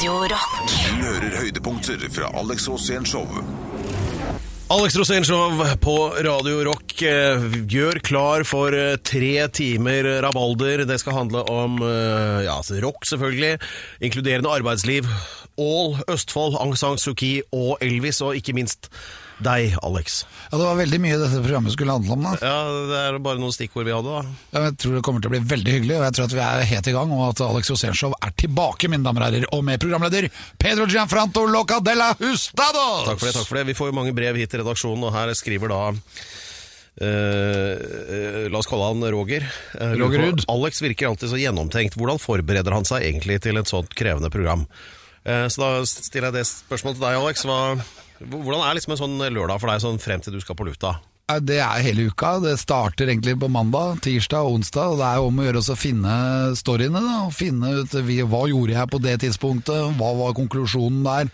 [0.00, 0.60] Radio Rock.
[0.64, 3.26] Du hører høydepunkter fra Alex Rosén Show.
[4.72, 10.86] Alex Rosénshow på Radio Rock eh, gjør klar for eh, tre timer rabalder.
[10.88, 13.58] Det skal handle om eh, ja, altså rock, selvfølgelig.
[14.08, 15.10] Inkluderende arbeidsliv.
[15.60, 18.88] All, Østfold, Aung San Suu Kyi og Elvis, og ikke minst
[19.44, 20.24] deg, Alex.
[20.50, 22.22] Ja, Det var veldig mye dette programmet skulle handle om.
[22.28, 22.32] da.
[22.40, 22.58] Ja,
[22.90, 24.34] Det er bare noen stikkord vi hadde, da.
[24.54, 26.44] Ja, Jeg tror det kommer til å bli veldig hyggelig, og jeg tror at vi
[26.46, 29.64] er helt i gang, og at Alex Rosénshow er tilbake, mine damer og herrer, og
[29.64, 33.06] med programleder Pedro Gianfranto Locadella Hustados!
[33.08, 33.34] Takk for det.
[33.38, 33.66] takk for det.
[33.70, 35.82] Vi får jo mange brev hit til redaksjonen, og her skriver da
[37.00, 39.46] eh, eh, la oss kalle han Roger.
[39.74, 40.44] Uh, Roger Rudd.
[40.52, 41.96] Alex virker alltid så gjennomtenkt.
[41.98, 44.66] Hvordan forbereder han seg egentlig til et sånt krevende program?
[45.24, 47.44] Uh, så da stiller jeg det spørsmålet til deg, Alex.
[47.48, 47.58] Hva,
[48.20, 50.98] hvordan er liksom en sånn lørdag for deg sånn frem til du skal på lufta?
[51.38, 52.40] Det er hele uka.
[52.42, 54.96] Det starter egentlig på mandag, tirsdag og onsdag.
[54.96, 56.14] og Det er om å gjøre å finne
[56.58, 57.02] storyene.
[57.04, 61.30] da, Finne ut hva gjorde jeg på det tidspunktet, hva var konklusjonen der.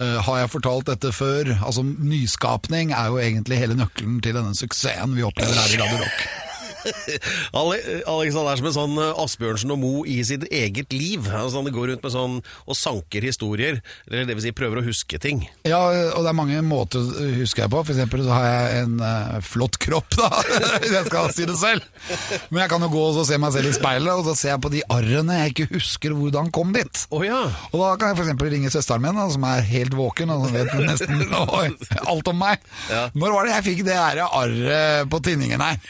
[0.00, 1.50] Eh, har jeg fortalt dette før?
[1.58, 6.04] Altså Nyskapning er jo egentlig hele nøkkelen til denne suksessen vi opplever her i Radio
[6.04, 6.49] Rock.
[7.60, 11.26] Ale- Alex han er som en sånn eh, Asbjørnsen og Mo i sitt eget liv.
[11.28, 14.86] Altså, han går rundt med sånn og sanker historier, eller det vil si prøver å
[14.86, 15.42] huske ting.
[15.68, 15.80] Ja,
[16.14, 17.04] og det er mange måter
[17.40, 17.82] husker jeg på.
[17.86, 20.30] For eksempel så har jeg en uh, flott kropp, da,
[20.80, 21.84] hvis jeg skal si det selv.
[22.50, 24.64] Men jeg kan jo gå og se meg selv i speilet, og så ser jeg
[24.64, 27.04] på de arrene jeg ikke husker hvordan kom dit.
[27.10, 27.42] Oh, ja.
[27.72, 30.56] Og da kan jeg eksempel ringe søsteren min, da, som er helt våken og som
[30.56, 31.24] vet nesten
[32.12, 32.62] alt om meg.
[32.90, 33.06] Ja.
[33.16, 35.80] Når var det jeg fikk det ære arret på tinningen her?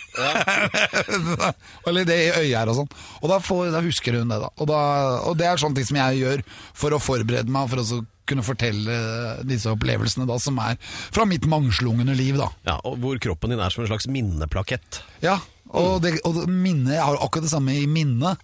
[1.89, 2.91] Eller det i øyet her og sånn.
[3.21, 4.51] Og da, får, da husker hun det, da.
[4.57, 4.81] Og, da.
[5.29, 6.45] og det er sånne ting som jeg gjør
[6.83, 8.99] for å forberede meg, for å kunne fortelle
[9.49, 12.51] disse opplevelsene da, som er fra mitt mangslungne liv, da.
[12.69, 12.77] ja.
[12.87, 15.01] Og hvor kroppen din er som en slags minneplakett.
[15.25, 18.43] Ja, og, det, og minne, jeg har akkurat det samme i minnet.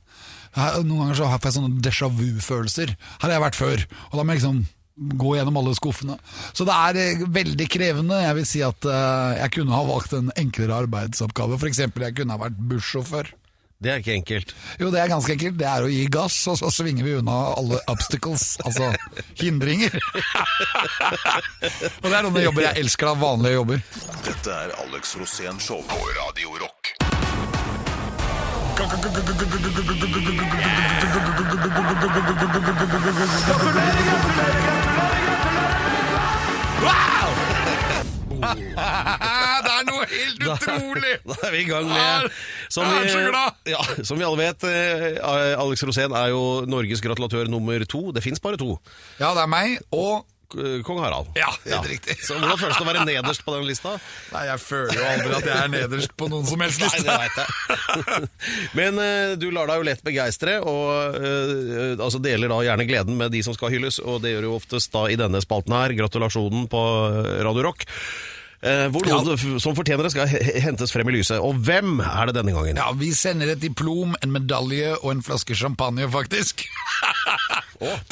[0.56, 2.94] Noen ganger så får jeg sånne déjà vu-følelser.
[3.20, 4.62] Her har jeg vært før, og da må jeg liksom
[4.96, 6.18] gå gjennom alle skuffene.
[6.56, 8.20] Så det er eh, veldig krevende.
[8.24, 11.58] Jeg vil si at eh, jeg kunne ha valgt en enklere arbeidsoppgave.
[11.60, 13.32] For eksempel, jeg kunne ha vært bussjåfør.
[13.76, 14.54] Det er ikke enkelt.
[14.80, 15.58] Jo, det er ganske enkelt.
[15.60, 18.88] Det er å gi gass, og så svinger vi unna alle obstacles, altså
[19.36, 19.92] hindringer.
[22.00, 23.84] og det er noen jobber jeg elsker, av Vanlige jobber.
[24.24, 26.96] Dette er Alex Rosén Show på Radio Rock.
[39.66, 41.14] det er noe helt utrolig!
[41.30, 42.28] Da er vi i gang med
[42.72, 43.58] som jeg er så glad!
[43.70, 45.16] Ja, som vi alle vet, eh,
[45.56, 48.10] Alex Rosén er jo Norges gratulatør nummer to.
[48.14, 48.76] Det fins bare to.
[49.20, 50.26] Ja, det er meg og
[50.86, 51.30] Kong Harald.
[51.38, 52.18] Ja, helt riktig.
[52.24, 53.96] Så Hvordan føles det å være nederst på den lista?
[54.32, 57.16] Nei, jeg føler jo aldri at jeg er nederst på noen som helst Nei, det
[57.24, 58.30] vet jeg.
[58.78, 63.18] Men uh, du lar deg jo lett begeistre, og uh, altså deler da gjerne gleden
[63.18, 65.94] med de som skal hylles, og det gjør jo oftest da i denne spalten her.
[65.96, 67.86] Gratulasjonen på eh, Radio Rock.
[68.66, 69.58] Eh, hvor noen ja.
[69.62, 70.30] som fortjener det skal
[70.64, 71.38] hentes frem i lyset.
[71.44, 72.80] Og hvem er det denne gangen?
[72.80, 76.66] Ja, Vi sender et diplom, en medalje og en flaske champagne, faktisk.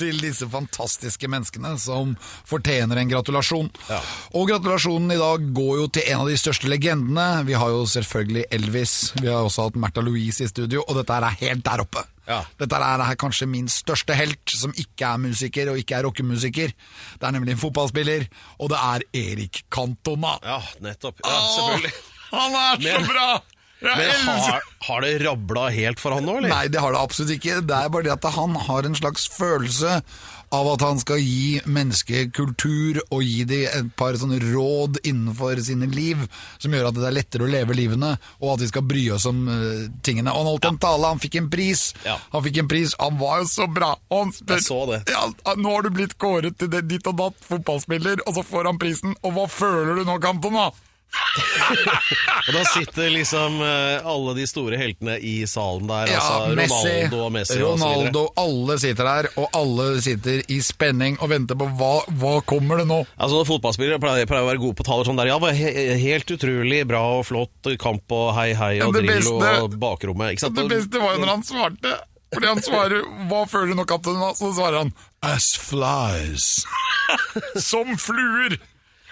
[0.01, 2.17] Til disse fantastiske menneskene som
[2.49, 3.71] fortjener en gratulasjon.
[3.91, 4.01] Ja.
[4.35, 7.45] Og gratulasjonen i dag går jo til en av de største legendene.
[7.49, 11.17] Vi har jo selvfølgelig Elvis, vi har også hatt Märtha Louise i studio, og dette
[11.21, 12.05] er helt der oppe.
[12.29, 12.39] Ja.
[12.57, 16.73] Dette er kanskje min største helt, som ikke er musiker og ikke er rockemusiker.
[17.21, 18.25] Det er nemlig en fotballspiller,
[18.59, 20.39] og det er Erik Cantona.
[20.43, 21.21] Ja, nettopp.
[21.25, 21.93] Ja, selvfølgelig.
[21.95, 23.27] Åh, Han er så Men- bra!
[23.85, 26.53] Men har, har det rabla helt for han nå, eller?
[26.53, 27.61] Nei, det har det absolutt ikke.
[27.67, 30.01] Det er bare det at han har en slags følelse
[30.55, 35.61] av at han skal gi mennesket kultur og gi dem et par sånne råd innenfor
[35.65, 36.21] sine liv
[36.63, 39.27] som gjør at det er lettere å leve livene, og at vi skal bry oss
[39.31, 40.33] om uh, tingene.
[40.33, 41.87] Og han holdt en tale, han fikk en pris.
[42.07, 42.17] Ja.
[42.35, 43.95] Han fikk en pris, han var jo så bra.
[44.11, 45.03] Og han spør, Jeg så det.
[45.11, 45.27] Ja,
[45.59, 48.81] nå har du blitt kåret til det ditt og datt fotballspiller, og så får han
[48.81, 49.17] prisen.
[49.25, 50.71] Og hva føler du nå, Cantona?
[51.35, 56.13] Og da sitter liksom eh, alle de store heltene i salen der.
[56.15, 57.75] altså Ronaldo og Messi og.
[57.75, 62.83] Ronaldo, alle sitter der, og alle sitter i spenning og venter på hva, hva kommer
[62.83, 63.01] det nå?
[63.17, 65.33] Altså Fotballspillere pleier, pleier å være gode på taler sånn der.
[65.33, 65.71] Ja, var he
[66.05, 70.35] helt utrolig bra og flott kamp og hei hei og Det Drillo og bakrommet.
[70.35, 70.59] Ikke sant?
[70.59, 71.97] Det beste var jo når han svarte.
[72.35, 74.93] Fordi han svarer 'hva føler du nå, kaptein?' Så svarer han
[75.23, 76.65] 'as flies'.
[77.71, 78.59] Som fluer.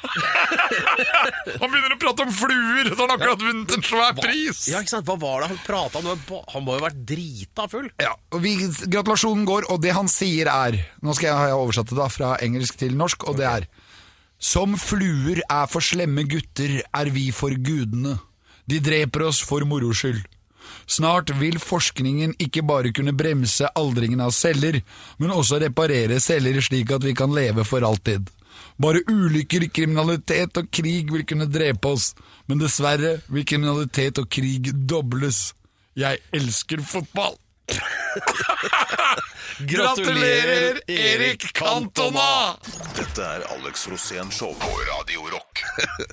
[0.03, 4.65] Han begynner å prate om fluer, så han har akkurat vunnet en svær pris.
[4.71, 5.07] Ja, ikke sant?
[5.09, 6.11] Hva var det han prata om?
[6.55, 7.89] Han må jo ha vært drita full.
[8.03, 8.57] Ja, og vi,
[8.93, 12.35] Gratulasjonen går, og det han sier er Nå skal jeg ha oversatt det da fra
[12.43, 13.69] engelsk til norsk, og det er
[14.43, 18.19] Som fluer er for slemme gutter, er vi for gudene.
[18.67, 20.23] De dreper oss for moro skyld.
[20.87, 24.81] Snart vil forskningen ikke bare kunne bremse aldringen av celler,
[25.19, 28.31] men også reparere celler slik at vi kan leve for alltid.
[28.83, 32.13] Bare ulykker, kriminalitet og krig vil kunne drepe oss,
[32.51, 35.53] men dessverre vil kriminalitet og krig dobles.
[35.95, 37.37] Jeg elsker fotball!
[39.69, 42.57] Gratulerer, Erik Cantona!
[42.97, 45.63] Dette er Alex Rosén Show på Radio Rock.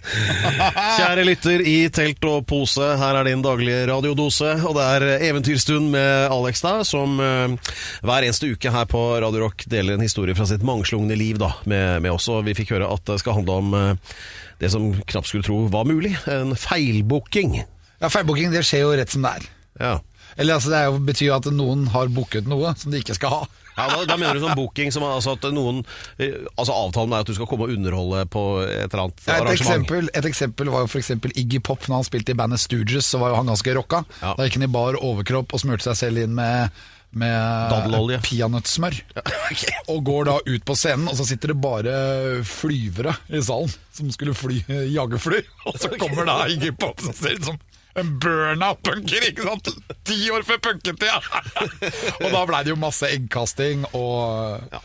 [0.99, 4.51] Kjære lytter i telt og pose, her er din daglige radiodose.
[4.67, 7.73] Og det er Eventyrstund med Alex, da, som eh,
[8.05, 11.53] hver eneste uke her på Radio Rock deler en historie fra sitt mangslungne liv da,
[11.69, 12.29] med, med oss.
[12.31, 14.19] Og vi fikk høre at det skal handle om eh,
[14.61, 16.13] det som knapt skulle tro var mulig.
[16.29, 17.61] En feilbooking.
[17.99, 19.49] Ja, Feilbooking det skjer jo rett som det er.
[19.79, 19.95] Ja.
[20.37, 23.33] Eller altså, Det jo, betyr jo at noen har booket noe som de ikke skal
[23.33, 23.41] ha.
[23.79, 25.81] Ja, da, da mener du sånn booking som altså at noen
[26.19, 29.37] eh, Altså avtalen er at du skal komme og underholde på et eller annet Ja,
[29.37, 29.55] et, arrangement.
[29.55, 31.87] eksempel, et eksempel var jo eksempel Iggy Pop.
[31.87, 34.03] Når han spilte i bandet Stooges, så var jo han ganske rocka.
[34.19, 34.33] Ja.
[34.35, 36.75] Da gikk han i bar overkropp og smurte seg selv inn med,
[37.15, 38.19] med Daddelolje.
[39.23, 39.77] okay.
[39.95, 41.95] Og går da ut på scenen, og så sitter det bare
[42.47, 44.59] flyvere i salen som skulle fly
[44.91, 45.39] jagerfly.
[45.71, 47.57] Og så kommer da Iggy Pop som ser ut som
[47.97, 49.71] en burnout-punker, ikke sant?
[50.07, 51.17] Ti år før punketida!
[52.23, 54.79] og da blei det jo masse eggkasting og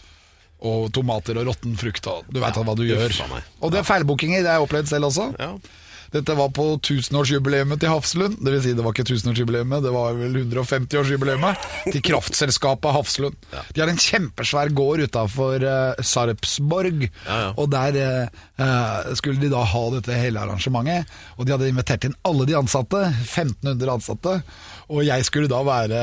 [0.65, 3.13] og tomater og råtten frukt og du veit hva du gjør.
[3.61, 5.27] Og det er feilbookinger, det har jeg opplevd selv også.
[5.37, 5.51] Ja.
[6.15, 8.37] Dette var på tusenårsjubileet til Hafslund.
[8.39, 13.49] Det vil si, det var ikke tusenårsjubileet, det var vel 150-årsjubileet til kraftselskapet Hafslund.
[13.75, 17.51] De har en kjempesvær gård utafor uh, Sarpsborg, Ja, ja.
[17.59, 21.11] og der eh, skulle de da ha dette hele arrangementet.
[21.39, 24.37] Og de hadde invitert inn alle de ansatte, 1500 ansatte.
[24.95, 26.01] Og jeg skulle da være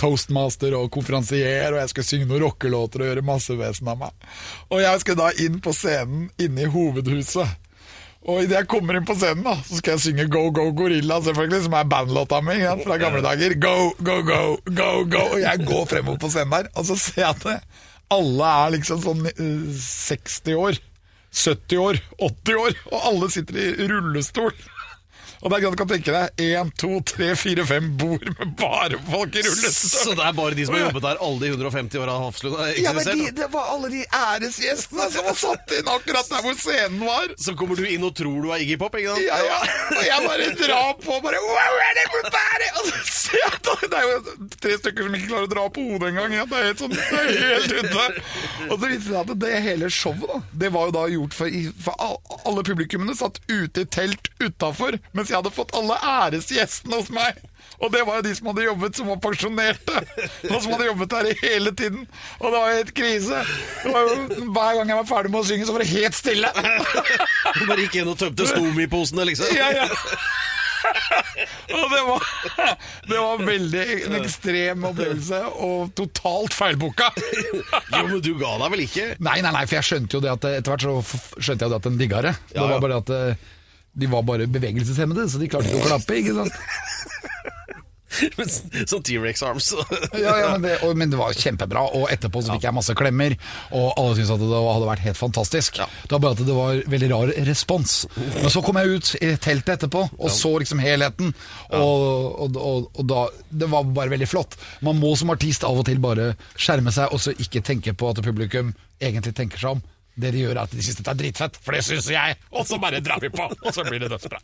[0.00, 4.26] toastmaster og konferansier, og jeg skulle synge noen rockelåter og gjøre masse vesen av meg.
[4.68, 7.62] Og jeg skulle da inn på scenen inne i hovedhuset.
[8.26, 11.20] Og idet jeg kommer inn på scenen, da, så skal jeg synge Go Go Gorilla,
[11.22, 13.54] selvfølgelig, som er bandlåta mi fra gamle dager.
[13.62, 15.22] Go, go, go, go, go.
[15.36, 17.84] Og jeg går fremover på scenen der, og så ser jeg at
[18.16, 20.80] alle er liksom sånn eh, 60 år,
[21.36, 24.50] 70 år, 80 år, og alle sitter i rullestol.
[25.46, 28.54] Og det er greit du kan tenke deg, 1, 2, 3, 4, 5 bord med
[28.58, 29.92] bare folk i rullestol.
[30.02, 32.72] Så det er bare de som har jobbet der alle de 150 åra Hafslund har
[32.82, 36.56] Ja, men de, det var alle de æresgjestene som var satt inn akkurat der hvor
[36.58, 37.30] scenen var.
[37.38, 39.22] Så kommer du inn og tror du er Iggy Pop, ikke sant?
[39.22, 39.60] Ja, ja.
[39.94, 42.72] Og jeg bare drar på bare wow, er everybody?
[42.80, 45.68] Og så ser jeg at det er jo tre stykker som ikke klarer å dra
[45.78, 46.34] på hodet engang.
[46.40, 48.08] Ja, det er helt sånn, det er helt ute.
[48.66, 51.38] Og så viste det seg at det hele showet da, det var jo da gjort
[51.38, 52.06] for, for
[52.50, 57.42] alle publikummene satt ute i telt utafor, mens jeg hadde fått alle æresgjestene hos meg.
[57.82, 60.00] Og det var jo de som hadde jobbet, som var pensjonerte.
[60.48, 62.06] Og som hadde jobbet der hele tiden.
[62.38, 63.42] Og det var jo helt krise.
[63.82, 66.16] Det var jo, hver gang jeg var ferdig med å synge, så var det helt
[66.16, 66.52] stille.
[66.56, 69.52] Du bare gikk inn og tømte Stomi-posene, liksom?
[69.56, 69.88] Ja, ja.
[70.86, 72.26] Og det var,
[73.10, 77.10] det var veldig en ekstrem opplevelse, og totalt feilboka.
[77.16, 79.06] Jo, men du ga deg vel ikke?
[79.18, 81.88] Nei, nei, nei, for jeg skjønte jo det at etter hvert så skjønte jeg at
[81.90, 82.34] den digga det.
[82.52, 83.52] Det var bare det at eh,
[83.96, 86.20] de var bare bevegelseshemmede, så de klarte ikke å klappe.
[86.20, 86.60] ikke sant?
[88.38, 88.48] Men
[88.88, 89.72] Sånn T-rex-arms.
[90.16, 92.94] Ja, ja, men, det, og, men det var kjempebra, og etterpå så fikk jeg masse
[92.96, 93.34] klemmer,
[93.76, 95.80] og alle syntes at det hadde vært helt fantastisk.
[95.82, 95.88] Ja.
[96.06, 97.96] Det var bare at det var veldig rar respons.
[98.16, 101.34] Men så kom jeg ut i teltet etterpå, og så liksom helheten,
[101.76, 104.56] og, og, og da Det var bare veldig flott.
[104.86, 108.12] Man må som artist av og til bare skjerme seg, og så ikke tenke på
[108.12, 108.72] at publikum
[109.02, 109.84] egentlig tenker seg om.
[110.16, 112.64] Det de gjør er at de synes dette er dritfett, for det syns jeg, og
[112.68, 114.40] så bare drar vi på, og så blir det dødsbra.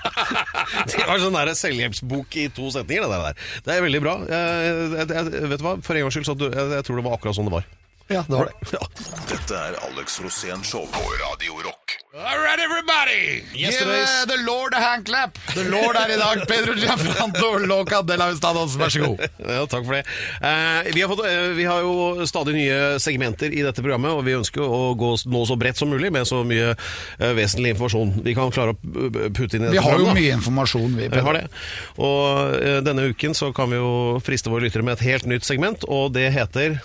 [0.90, 3.50] Det var sånn der selvhjelpsbok i to setninger, det der.
[3.66, 4.14] Det er veldig bra.
[4.30, 7.04] Jeg, jeg, jeg, vet du hva, For en gangs skyld, så jeg, jeg tror det
[7.04, 7.66] var akkurat sånn det var.
[8.12, 8.68] Ja, det var det.
[8.72, 8.86] Ja.
[9.30, 11.94] Dette er Alex Rosén Show på Radio Rock.
[12.14, 13.44] All right, everybody!
[13.54, 15.38] Give uh, the Lord a hand clap.
[15.54, 18.74] The Lord er i dag Pedro Giafranto Loca de la Estados.
[18.74, 19.22] Vær så god.
[19.38, 20.02] Ja, takk for det.
[20.42, 24.26] Eh, vi, har fått, eh, vi har jo stadig nye segmenter i dette programmet, og
[24.26, 28.16] vi ønsker å gå, nå så bredt som mulig med så mye eh, vesentlig informasjon
[28.26, 29.78] vi kan klare å putte inn i dette programmet.
[29.78, 31.12] Vi har jo mye informasjon, vi.
[31.14, 31.48] Vi har det.
[32.02, 35.46] Og eh, denne uken så kan vi jo friste våre lyttere med et helt nytt
[35.46, 36.80] segment, og det heter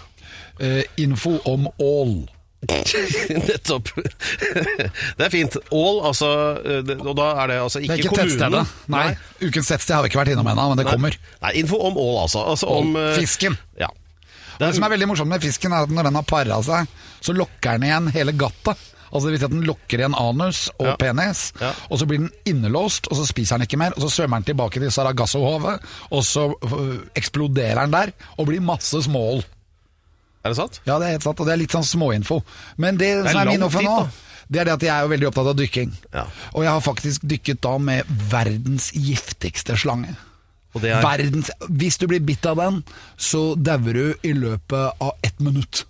[0.98, 2.16] info om all.
[3.30, 3.90] Nettopp.
[5.18, 5.58] det er fint.
[5.72, 6.30] All, altså
[6.66, 8.40] eh, det- Og da er det altså Det ikke, er ikke kommunen.
[8.40, 8.90] tettstedet.
[8.90, 9.18] Nei.
[9.50, 11.18] Ukens tettsted har vi ikke vært innom ennå, men det kommer.
[11.44, 12.42] Nei, info om all, altså.
[12.56, 13.58] altså om eh, Fisken.
[13.80, 13.92] Ja.
[14.58, 16.88] Det som er veldig morsomt med fisken, er at når den har para seg,
[17.22, 18.80] så lokker den igjen hele gattet.
[19.12, 20.96] Altså det vil si at Den lokker igjen anus og Ja.
[21.00, 21.74] penis, Ja.
[21.92, 23.92] og så blir den innelåst, og så spiser den ikke mer.
[23.96, 25.80] og Så svømmer den tilbake til Saragasso-havet,
[26.12, 26.48] og så
[27.16, 29.44] eksploderer den der og blir masse småål.
[30.46, 30.78] Er det sant?
[30.86, 32.40] Ja, det er helt sant, og det er litt sånn småinfo.
[32.78, 34.10] Men det, er som er min offer info nå,
[34.54, 35.94] det er det at jeg er jo veldig opptatt av dykking.
[36.14, 36.26] Ja.
[36.54, 40.14] Og jeg har faktisk dykket da med verdens giftigste slange.
[40.76, 42.82] Det er- Verdens, hvis du blir bitt av den,
[43.18, 45.86] så dauer du i løpet av ett minutt.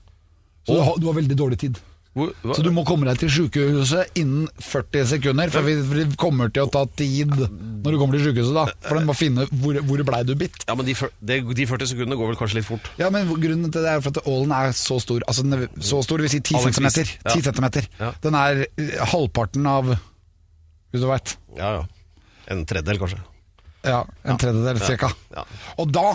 [0.66, 1.80] Så du, har, du har veldig dårlig tid.
[2.16, 2.30] Hvor?
[2.56, 6.64] Så du må komme deg til sykehuset innen 40 sekunder, for vi- det kommer til
[6.64, 8.54] å ta tid når du kommer til sykehuset.
[8.56, 10.64] da For den må finne hvor, hvor blei du bitt.
[10.68, 12.88] Ja, men de, de 40 sekundene går vel kanskje litt fort?
[12.98, 15.20] Ja, men Grunnen til det er for at ålen er så stor.
[15.28, 16.72] Altså den er Så stor, vil si 10 cm.
[16.72, 17.12] centimeter.
[17.26, 17.32] Ja.
[17.36, 17.88] 10 centimeter.
[18.00, 18.12] Ja.
[18.24, 19.92] Den er eh, halvparten av
[20.94, 21.36] Hvis du veit.
[21.58, 21.84] Ja, ja.
[22.48, 23.20] En tredjedel, kanskje.
[23.84, 25.12] Ja, en tredjedel cirka.
[25.36, 25.44] Ja.
[25.78, 26.14] Og da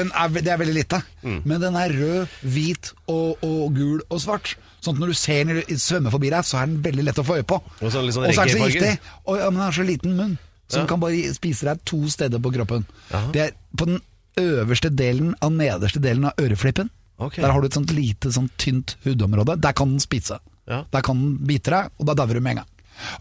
[0.00, 1.42] er, Det er veldig lite, Mm.
[1.44, 4.56] men den er rød, hvit og, og gul og svart.
[4.82, 7.24] Sånn at når du ser den svømme forbi deg, så er den veldig lett å
[7.24, 7.60] få øye på.
[7.82, 10.16] Og så litt sånn er den så giftig, og ja, men den har så liten
[10.16, 10.78] munn, så Ja.
[10.80, 12.84] den kan bare spise deg to steder på kroppen.
[13.12, 13.30] Aha.
[13.32, 14.00] Det er på den
[14.36, 16.90] øverste delen av nederste delen av øreflippen.
[17.18, 17.42] Okay.
[17.44, 19.60] Der har du et sånt lite, sånt tynt hudområde.
[19.60, 20.40] Der kan den spise.
[20.66, 20.84] Ja.
[20.90, 22.66] Der kan den bite deg, og da dauer du med en gang.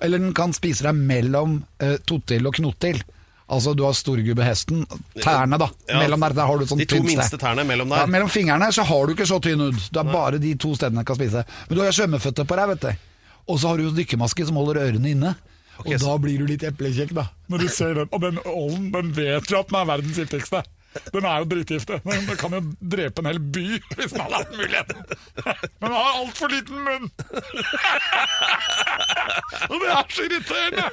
[0.02, 3.04] Eller den kan spise deg mellom uh, tottil og knottil.
[3.52, 4.86] Altså du har storgubbehesten,
[5.20, 5.68] tærne da.
[5.90, 6.00] Ja.
[6.00, 8.06] Mellom der, der har du et sånt De to minste tærne mellom der.
[8.06, 9.80] Ja, mellom fingrene så har du ikke så tynn hud.
[9.92, 11.44] Det er bare de to stedene jeg kan spise.
[11.68, 13.08] Men du har svømmeføtter på deg, vet du.
[13.52, 15.34] Og så har du jo dykkermaske som holder ørene inne.
[15.82, 17.26] Okay, og da blir du litt eplekjekk, da.
[17.52, 18.10] Når du ser den.
[18.14, 20.62] Og den ålen, den vet jo at den er verdens giftigste.
[21.14, 22.02] Den er jo dritgiftig.
[22.04, 22.62] Den kan jo
[22.94, 25.04] drepe en hel by hvis den hadde hatt muligheten.
[25.46, 27.06] Men den har altfor liten munn!
[29.72, 30.86] Og det er så irriterende!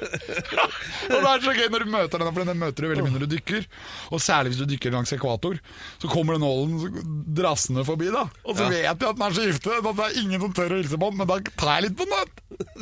[1.08, 3.14] Og det er så gøy når du møter den, for den møter du veldig mye
[3.16, 3.66] når du dykker.
[4.14, 5.58] Og særlig hvis du dykker langs ekvator.
[6.02, 7.02] Så kommer den ålen
[7.38, 8.26] drassende forbi, da.
[8.44, 10.74] Og så vet jeg at den er så giftig at det er ingen som tør
[10.76, 12.34] å hilse på den, men da tar jeg litt på den.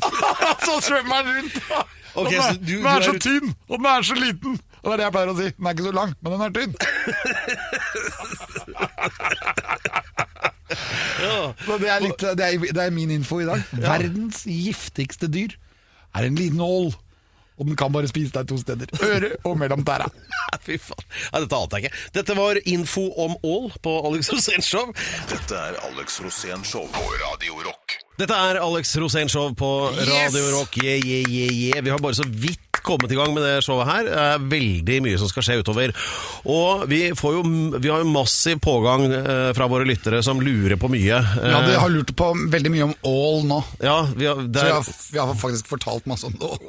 [0.67, 1.61] så svømmer den rundt.
[2.17, 4.61] Okay, den, er, så du- den er så tynn, og den er så liten.
[4.87, 5.49] Og det er det jeg pleier å si.
[5.57, 6.75] Den er ikke så lang, men den er tynn.
[11.67, 13.65] Så det er, litt, det, er, det er min info i dag.
[13.83, 15.57] Verdens giftigste dyr
[16.15, 16.95] er en liten ål.
[17.57, 18.91] Og den kan bare spise deg to steder.
[19.01, 20.07] Øre og mellom tæra.
[20.67, 21.07] Fy faen.
[21.31, 22.01] Ja, dette ante jeg ikke.
[22.19, 24.93] Dette var info om ål på Alex Rosén Show.
[25.31, 27.97] Dette er Alex Rosén Show på Radio Rock.
[28.21, 30.09] Dette er Alex Rosén Show på Yes!
[30.37, 30.77] Radio Rock.
[30.83, 31.85] Yeah, yeah, yeah, yeah.
[31.85, 34.07] Vi har bare så vidt kommet i gang med det showet her.
[34.07, 35.93] Det er veldig mye som skal skje utover.
[36.47, 37.43] Og vi, får jo,
[37.77, 41.19] vi har jo massiv pågang eh, fra våre lyttere som lurer på mye.
[41.21, 43.61] Eh, Ja, de har lurt på veldig mye om ål nå.
[43.83, 46.61] ja, vi har, det Så vi har, vi har faktisk fortalt masse om det òg.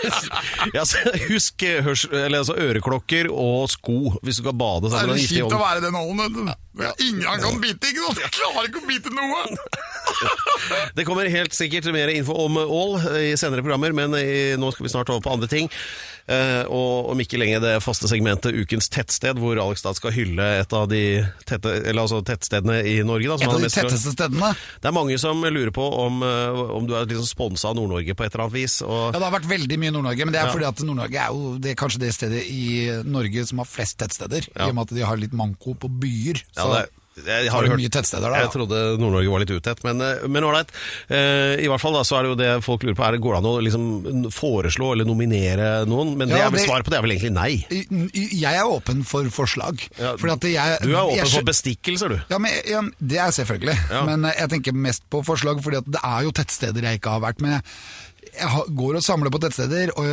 [0.76, 0.84] ja,
[1.28, 4.90] husk eh, hørs, eller, altså, øreklokker og sko hvis du skal bade.
[4.90, 6.24] Det er kjipt å være den ålen.
[6.24, 6.69] vet du.
[7.02, 8.12] Ingen kan bite, ikke?
[8.20, 9.42] Jeg klarer ikke å bite noe!
[10.96, 14.14] Det kommer helt sikkert mer info om ål i senere programmer, men
[14.60, 15.70] nå skal vi snart over på andre ting.
[16.30, 20.44] Eh, og om ikke lenge det faste segmentet Ukens tettsted, hvor Alex da skal hylle
[20.60, 21.00] et av de
[21.48, 23.26] tette, eller altså tettstedene i Norge.
[23.32, 24.52] Da, som Et av er de tetteste stedene.
[24.78, 28.14] Det er mange som lurer på om, eh, om du er liksom sponsa av Nord-Norge
[28.14, 28.78] på et eller annet vis.
[28.86, 30.52] Og, Ja, Det har vært veldig mye Nord-Norge, men det er Ja.
[30.52, 33.98] fordi at Nord-Norge er jo det er kanskje det stedet i Norge som har flest
[33.98, 34.46] tettsteder.
[34.54, 34.66] Ja.
[34.66, 36.42] I og med at de har litt manko på byer.
[36.56, 38.44] ja, det det, jeg har, har hørt mye tettsteder der.
[38.46, 40.70] Jeg trodde Nord-Norge var litt utett, men eh, men ålreit.
[41.08, 43.06] Eh, I hvert fall da, så er det jo det folk lurer på.
[43.06, 43.86] Er det Går det an å liksom
[44.34, 46.14] foreslå eller nominere noen?
[46.16, 47.50] Men det Ja, det- svaret på det er vel egentlig nei.
[48.40, 49.82] Jeg er åpen for forslag.
[49.98, 52.20] Ja, jeg, Du er åpen jeg for bestikkelser, du.
[52.30, 53.76] Ja, men, Det er selvfølgelig.
[54.06, 57.20] Men eh, jeg tenker mest på forslag, fordi det er jo tettsteder jeg ikke har
[57.20, 57.62] vært med.
[58.36, 59.90] Jeg går og samler på tettsteder.
[59.98, 60.04] og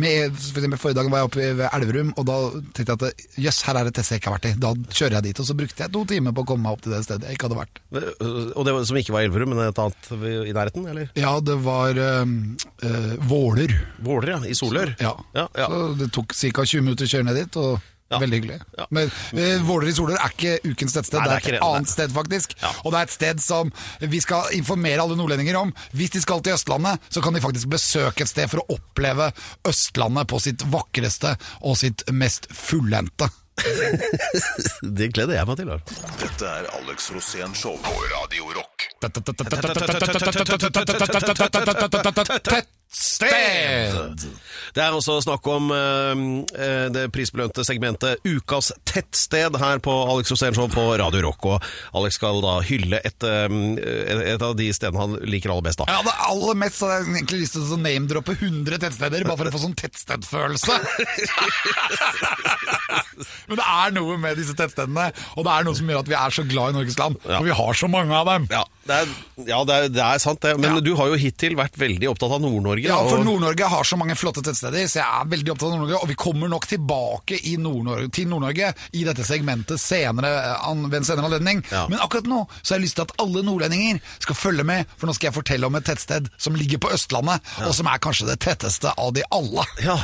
[0.00, 2.36] med, for eksempel Forrige dag var jeg oppe ved Elverum, og da
[2.76, 4.54] tenkte jeg at jøss, her er et tettsted jeg ikke har vært i.
[4.60, 5.40] Da kjører jeg dit.
[5.40, 7.38] Og så brukte jeg to timer på å komme meg opp til det stedet jeg
[7.38, 7.82] ikke hadde vært.
[8.56, 10.10] Og det var- som ikke var Elverum, men et annet
[10.50, 11.10] i nærheten, eller?
[11.14, 12.26] Ja, det var øh,
[12.84, 13.74] øh, Våler.
[14.02, 14.38] Våler, ja.
[14.44, 14.94] I Solør.
[15.00, 15.14] Ja.
[15.34, 15.66] ja, ja.
[15.68, 16.64] Så det tok ca.
[16.64, 17.56] 20 minutter å kjøre ned dit.
[17.56, 18.18] og Ja.
[18.18, 18.56] Veldig hyggelig.
[18.78, 18.86] Ja.
[18.90, 21.60] Men eh, Våler i Solør er ikke ukens tettsted, Nei, det det er er et
[21.60, 21.66] det.
[21.68, 22.54] annet sted faktisk.
[22.62, 22.72] Ja.
[22.84, 23.70] Og det er et sted som
[24.02, 25.70] vi skal informere alle nordlendinger om.
[25.94, 29.30] Hvis de skal til Østlandet, så kan de faktisk besøke et sted for å oppleve
[29.70, 33.30] Østlandet på sitt vakreste og sitt mest fullendte.
[34.80, 35.68] Det gleder jeg meg til.
[35.68, 35.78] da.
[36.22, 38.88] Dette er Alex Rosén Show på Radio Rock.
[42.90, 44.24] Tettsted!
[44.74, 46.22] Det er også snakk om eh,
[46.58, 51.46] eh, det prisbelønte segmentet Ukas tettsted her på Alex Rosén Show på Radio Rock.
[51.52, 51.68] Og
[52.00, 55.78] Alex skal da hylle et, et, et av de stedene han liker aller best.
[55.82, 55.86] da.
[55.92, 59.38] Ja, det aller mest så hadde jeg egentlig lyst til å name-droppe 100 tettsteder, bare
[59.44, 60.74] for å få sånn tettstedfølelse.
[63.50, 66.16] Men det er noe med disse tettstedene, og det er noe som gjør at vi
[66.18, 67.18] er så glad i Norges land.
[67.26, 67.38] Ja.
[67.38, 68.46] For vi har så mange av dem.
[68.50, 69.10] Ja, det er,
[69.50, 70.56] ja, det er, det er sant det.
[70.58, 70.84] Men Ja.
[70.84, 72.79] du har jo hittil vært veldig opptatt av Nord-Norge.
[72.88, 73.10] Nord-Norge.
[73.10, 76.00] Ja, for Nord-Norge har så mange flotte tettsteder, så jeg er veldig opptatt av Nord-Norge.
[76.02, 80.30] Og vi kommer nok tilbake i Nord til Nord-Norge i dette segmentet senere,
[80.86, 81.62] ved en senere anledning.
[81.70, 81.86] Ja.
[81.90, 85.10] Men akkurat nå så har jeg lyst til at alle nordlendinger skal følge med, for
[85.10, 88.28] nå skal jeg fortelle om et tettsted som ligger på Østlandet, og som er kanskje
[88.30, 89.64] det tetteste av de alle.
[89.84, 89.96] Ja,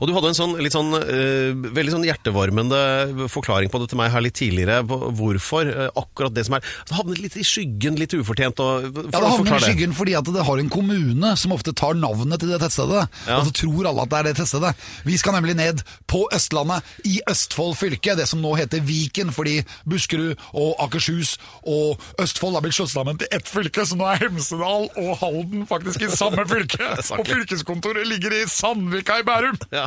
[0.00, 4.00] og du hadde en sånn, litt sånn, eh, veldig sånn hjertevarmende forklaring på det til
[4.00, 7.44] meg her litt tidligere, på hvorfor eh, akkurat det som er Det havnet litt i
[7.46, 8.60] skyggen, litt ufortjent.
[8.60, 11.94] Og, Ja, Det havner i skyggen fordi at det har en kommune som ofte tar
[11.98, 13.04] navnet til det tettstedet.
[13.28, 13.38] Ja.
[13.38, 14.72] Og så tror alle at det er det tettstedet.
[15.04, 19.58] Vi skal nemlig ned på Østlandet, i Østfold fylke, det som nå heter Viken, fordi
[19.88, 24.24] Buskerud og Akershus og Østfold har blitt slått sammen til ett fylke, så nå er
[24.24, 26.80] Hemsedal og Halden faktisk i samme fylke.
[27.18, 29.60] og fylkeskontoret ligger i Sandvika i Bærum!
[29.74, 29.86] Ja.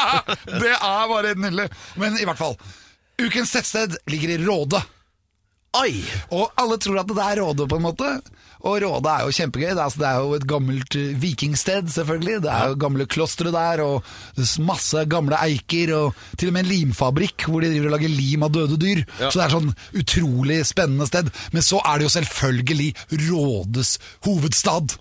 [0.62, 1.70] det er bare nydelig.
[2.00, 2.58] Men i hvert fall,
[3.22, 4.82] ukens tettsted ligger i Råde.
[5.76, 5.92] Oi.
[6.32, 8.12] Og alle tror at det er Råde, på en måte.
[8.66, 9.68] Og Råde er jo kjempegøy.
[9.68, 12.36] Det er, altså, det er jo et gammelt eh, vikingsted, selvfølgelig.
[12.44, 16.72] Det er jo gamle klostre der, og masse gamle eiker, og til og med en
[16.72, 19.02] limfabrikk hvor de driver og lager lim av døde dyr.
[19.20, 19.30] Ja.
[19.30, 21.30] Så det er sånn utrolig spennende sted.
[21.54, 22.90] Men så er det jo selvfølgelig
[23.26, 24.98] Rådes hovedstad.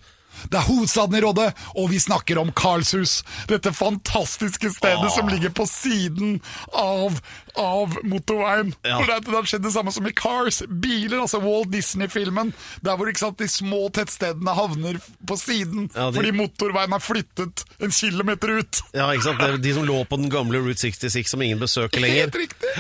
[0.52, 1.46] Det er hovedstaden i Råde,
[1.80, 3.22] og vi snakker om Karlshus.
[3.50, 6.40] Dette fantastiske stedet som ligger på siden
[6.76, 7.18] av,
[7.58, 8.74] av motorveien.
[8.86, 8.98] Ja.
[9.00, 10.62] For det, det har skjedd det samme som i Cars.
[10.68, 12.54] Biler, altså Walt Disney-filmen.
[12.86, 14.98] Der hvor sant, de små tettstedene havner
[15.28, 18.82] på siden Ja, de- fordi motorveien er flyttet en kilometer ut.
[18.94, 19.40] Ja, ikke sant?
[19.40, 22.26] Det er De som lå på den gamle Route 66 som ingen besøker lenger.
[22.28, 22.74] Helt riktig.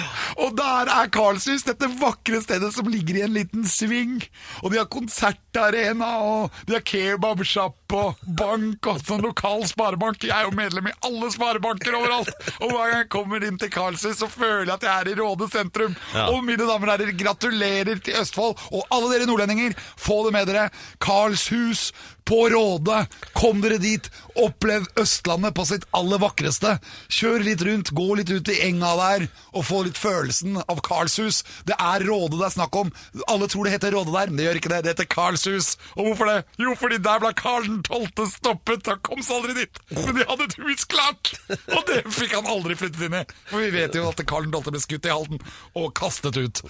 [0.43, 4.17] Og der er Karlshus, dette vakre stedet som ligger i en liten sving.
[4.63, 10.23] Og de har konsertarena, og de har kebabsjapp og bank og sånn lokal sparebank.
[10.27, 12.31] Jeg er jo medlem i alle sparebanker overalt.
[12.59, 15.17] Og hver gang jeg kommer inn til Karlshus, så føler jeg at jeg er i
[15.19, 15.95] Råde sentrum.
[16.13, 16.27] Ja.
[16.33, 18.59] Og mine damer og herrer, gratulerer til Østfold.
[18.71, 20.69] Og alle dere nordlendinger, få det med dere.
[21.03, 21.91] Karlshus
[22.25, 23.05] på Råde.
[23.37, 24.09] Kom dere dit.
[24.41, 26.77] Opplev Østlandet på sitt aller vakreste.
[27.13, 31.43] Kjør litt rundt, gå litt ut i enga der, og få litt følelsen av Karlshus.
[31.69, 32.91] Det er Råde det er snakk om.
[33.29, 34.81] Alle tror det heter Råde der, men det gjør ikke det.
[34.85, 35.75] Det heter Karlshus.
[35.95, 36.39] Og hvorfor det?
[36.61, 38.25] Jo, fordi der ble Karl 12.
[38.33, 38.89] stoppet.
[38.89, 39.81] Han kom seg aldri dit.
[39.93, 41.33] Men de hadde et hus klart!
[41.75, 43.23] Og det fikk han aldri flyttet inn i.
[43.51, 44.71] For vi vet jo at Karl 12.
[44.71, 45.43] ble skutt i Halden
[45.75, 46.63] og kastet ut.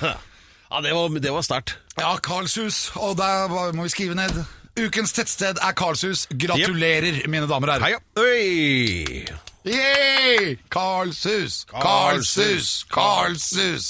[0.66, 1.76] Ja, det var, det var sterkt.
[1.94, 2.88] Ja, Karlshus.
[2.98, 4.40] Og der må vi skrive ned.
[4.74, 6.24] Ukens tettsted er Karlshus.
[6.34, 8.02] Gratulerer, mine damer og herrer.
[8.18, 9.22] Hei!
[9.66, 10.56] Yay!
[10.70, 13.86] Karlshus, Karlshus, Karlshus.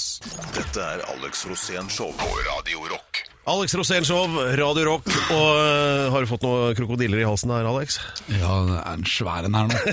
[0.55, 3.23] Dette er Alex Rosén Show på Radio Rock.
[3.47, 4.27] Alex Rosénshow,
[4.59, 5.05] Radio Rock.
[5.31, 7.95] Og øh, har du fått noen krokodiller i halsen her, Alex?
[8.27, 9.77] Ja, det er en svær en her nå.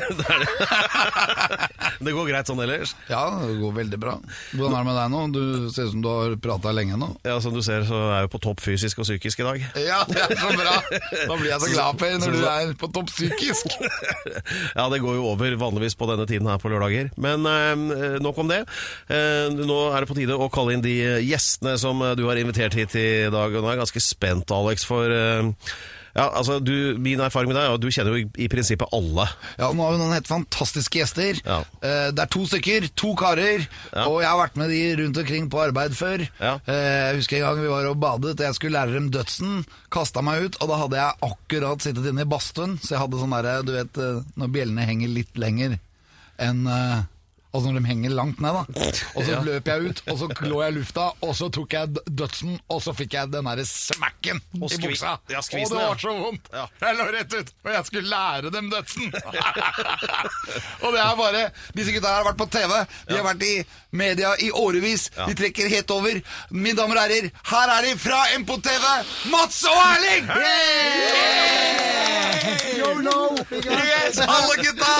[2.05, 2.93] Det går greit sånn ellers?
[3.09, 4.17] Ja, det går veldig bra.
[4.57, 5.21] Hvordan er det med deg nå?
[5.33, 7.09] Du ser ut som du har prata lenge nå.
[7.25, 9.63] Ja, Som du ser, så er jeg på topp fysisk og psykisk i dag.
[9.85, 10.75] Ja, det er så bra.
[11.15, 13.71] Da blir jeg så glad Per når du er på topp psykisk.
[14.75, 17.09] Ja, det går jo over vanligvis på denne tiden her på lørdager.
[17.21, 18.61] Men eh, nok om det.
[19.13, 22.75] Eh, nå er det på tide å kalle inn de gjestene som du har invitert
[22.79, 23.44] hit i dag.
[23.53, 25.53] Og nå er jeg ganske spent, Alex, for uh,
[26.15, 29.25] ja, altså, du, Min erfaring med deg at du kjenner jo i, i prinsippet alle.
[29.59, 31.41] Ja, nå har vi noen helt fantastiske gjester.
[31.45, 31.57] Ja.
[31.83, 34.05] Uh, Det er to stykker, to karer, Ja.
[34.07, 36.23] og jeg har vært med de rundt omkring på arbeid før.
[36.39, 36.55] Ja.
[36.69, 39.65] Uh, Jeg husker en gang vi var og badet, og jeg skulle lære dem dødsen.
[39.91, 43.19] Kasta meg ut, og da hadde jeg akkurat sittet inne i badstuen, så jeg hadde
[43.25, 44.01] sånn derre, du vet,
[44.39, 45.77] når bjellene henger litt lenger
[46.43, 47.03] enn eh,
[47.55, 48.63] Altså når de henger langt ned, da.
[49.15, 52.01] Og så løp jeg ut, og så lå jeg i lufta, og så tok jeg
[52.11, 55.13] dødsen, og så fikk jeg den derre smekken Og i buksa.
[55.31, 56.51] ja, og det var så vondt!
[56.51, 56.65] Ja.
[56.83, 59.07] Jeg lå rett ut, og jeg skulle lære dem dødsen.
[60.85, 61.45] og det er bare
[61.79, 62.75] Disse gutta her har vært på TV,
[63.09, 63.55] de har vært i
[63.95, 65.07] media i årevis.
[65.15, 66.19] De trekker helt over.
[66.51, 68.91] Mine damer og herrer, her er de fra MPO-TV,
[69.31, 70.27] Mats og Erling!
[73.55, 74.91] Yes, alle gutta!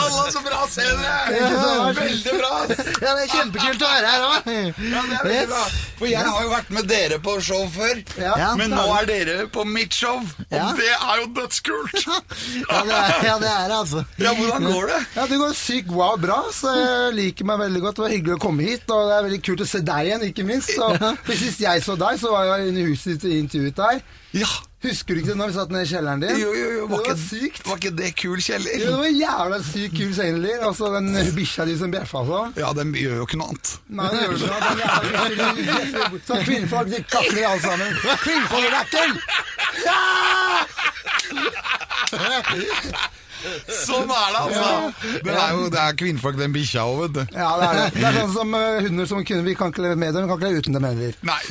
[0.00, 1.59] Alle så bra å se dere!
[2.00, 2.50] Veldig bra!
[3.00, 4.48] Ja, det er kjempekult å være her òg.
[4.50, 5.62] Ja, det er veldig bra.
[6.00, 8.50] For jeg har jo vært med dere på show før, Ja.
[8.56, 10.70] men nå er dere på mitt show, og Ja.
[10.78, 11.98] det er jo dødskult!
[12.70, 14.04] Ja, det er, ja, det er det, altså.
[14.20, 15.00] Ja, hvordan går det?
[15.16, 17.96] Ja, Det går sykt wow bra, så jeg liker meg veldig godt.
[17.98, 20.24] Det var hyggelig å komme hit, og det er veldig kult å se deg igjen,
[20.30, 20.72] ikke minst.
[20.76, 20.88] Så,
[21.26, 24.02] for Sist jeg så deg, så var jeg inne i huset ditt og intervjuet deg.
[24.44, 26.38] Ja, Husker du ikke det når vi satt ned i kjelleren din?
[26.40, 27.66] jo, jo, jo, var, det var ikke, sykt.
[27.68, 28.72] var ikke det kul kjeller?
[28.80, 30.56] Jo, det var jævla sykt kul kjeller.
[30.64, 32.50] Og så den bikkja di som bjeffa sånn.
[32.62, 33.68] Ja, den gjør jo ikke noe annet.
[34.00, 34.48] Nei, den gjør ikke.
[34.48, 34.60] noe
[36.00, 36.24] annet.
[36.30, 37.90] Så kvinnfolk de kakler alle sammen.
[38.24, 39.10] Kvinnfolk er ekkel!
[43.70, 44.70] Sånn er det, altså!
[45.24, 47.22] Det er jo det er kvinnfolk, den bikkja òg, vet du.
[47.38, 47.86] Ja, det er det.
[47.96, 50.32] Det er sånn som uh, hunder som kunne Vi kan ikke leve med dem, vi
[50.32, 51.18] kan ikke leve uten dem heller.
[51.26, 51.40] Nei.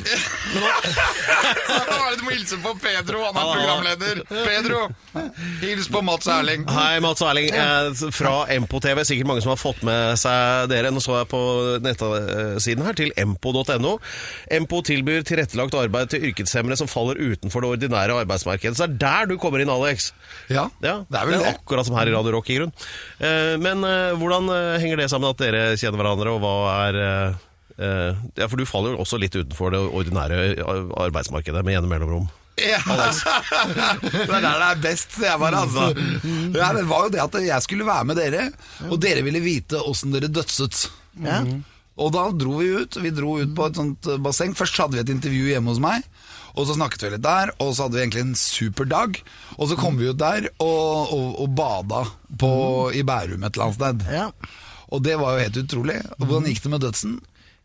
[2.10, 4.20] Du må hilse på Pedro, han er programleder.
[4.28, 4.80] Pedro,
[5.62, 6.64] hils på Mats Erling.
[6.68, 7.46] Hei, Mats Erling.
[7.54, 9.04] Eh, fra Empo-TV.
[9.06, 10.90] Sikkert mange som har fått med seg dere.
[10.92, 11.40] Nå så jeg på
[11.84, 13.94] nettsiden her til empo.no.
[14.58, 18.76] Empo tilbyr tilrettelagt arbeid til yrkeshemmede som faller utenfor det ordinære arbeidsmarkedet.
[18.76, 20.10] Så det er der du kommer inn, Alex.
[20.50, 21.54] Ja, Ja, det er vel det.
[21.54, 22.72] Akkurat som her i Radio Rock, i grunn.
[23.18, 26.56] Eh, Men eh, hvordan eh, henger det sammen at dere kjenner hverandre, og hva
[26.88, 27.00] er
[27.80, 30.60] Ja, for du faller jo også litt utenfor det ordinære
[31.00, 32.26] arbeidsmarkedet med gjennom mellomrom.
[32.60, 32.80] Ja.
[34.04, 35.62] det er der det er best, sier jeg bare.
[35.64, 35.86] Altså.
[36.58, 38.50] Ja, det var jo det at jeg skulle være med dere,
[38.90, 40.90] og dere ville vite åssen dere dødset.
[41.24, 41.40] Ja.
[42.00, 43.00] Og da dro vi ut.
[43.00, 44.52] Vi dro ut på et sånt basseng.
[44.58, 46.04] Først hadde vi et intervju hjemme hos meg.
[46.60, 49.20] Og så snakket vi litt der, og så hadde vi egentlig en super dag.
[49.56, 52.02] Og så kom vi ut der og, og, og bada
[52.40, 52.50] på,
[52.92, 54.04] i Bærum et eller annet sted.
[54.12, 54.26] Ja.
[54.90, 56.00] Og det var jo helt utrolig.
[56.18, 57.16] Hvordan gikk det med dødsen?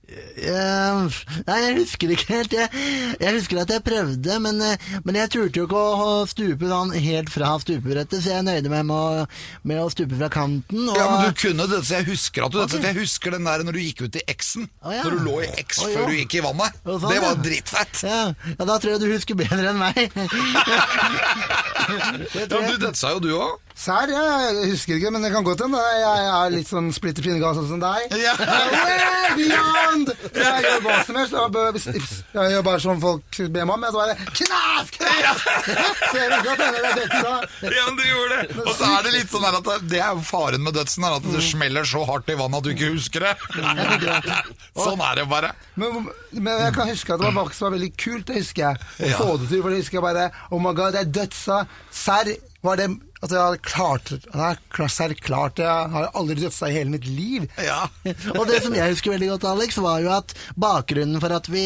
[0.06, 1.16] Eh,
[1.48, 2.54] nei, jeg husker ikke helt.
[2.54, 2.70] Jeg,
[3.20, 6.94] jeg husker at jeg prøvde, men, uh, men jeg turte jo ikke å stupe sånn
[6.94, 9.26] helt fra stupebrettet, så jeg nøyde meg med å,
[9.66, 10.86] med å stupe fra kanten.
[10.86, 12.62] Og, Ja, men du kunne det, så Jeg husker at du.
[12.76, 14.70] For jeg husker den der når du gikk ut i X-en.
[14.86, 15.04] Oh, ja.
[15.08, 15.92] Når du lå i X ja.
[15.96, 16.80] før du gikk i vannet.
[16.86, 18.04] Sånn, det var dritfett.
[18.06, 18.22] ja,
[18.54, 20.04] ja, da tror jeg du husker bedre enn meg.
[21.86, 23.65] Ja, men du dødsa jo, du òg.
[23.76, 24.08] Serr?
[24.08, 25.80] Jeg husker ikke, men det kan godt hende.
[26.00, 28.14] Jeg er litt sånn splitter pinnegal sånn som deg.
[28.22, 28.32] Ja.
[28.40, 30.12] Way beyond!
[30.32, 31.36] Jeg gjør hva som helst.
[31.52, 33.84] bare- Jeg gjør bare som folk ber meg om.
[33.92, 34.94] Så bare Knas!
[34.96, 35.44] Knas!
[36.14, 37.76] Ser du ikke godt denne det er dette.
[37.76, 38.60] Ja, men du gjorde det.
[38.64, 41.88] Og så er det litt sånn at det, er faren med dødsen, at det smeller
[41.92, 43.36] så hardt i vannet at du ikke husker det.
[44.86, 45.52] Sånn er det bare.
[45.76, 49.12] Men, men jeg kan huske at det var faktisk var veldig kult, det husker jeg.
[49.12, 51.60] Å få det til, for det husker jeg bare Oh my god, det er dødsa.
[51.92, 52.32] Serr
[52.66, 52.90] var det
[53.24, 54.12] at jeg har klart.
[54.12, 55.60] Jeg klart.
[55.60, 57.48] Jeg har aldri dødsa i hele mitt liv.
[57.64, 57.86] Ja.
[58.38, 61.66] Og det som jeg husker veldig godt, Alex, var jo at bakgrunnen for at, vi,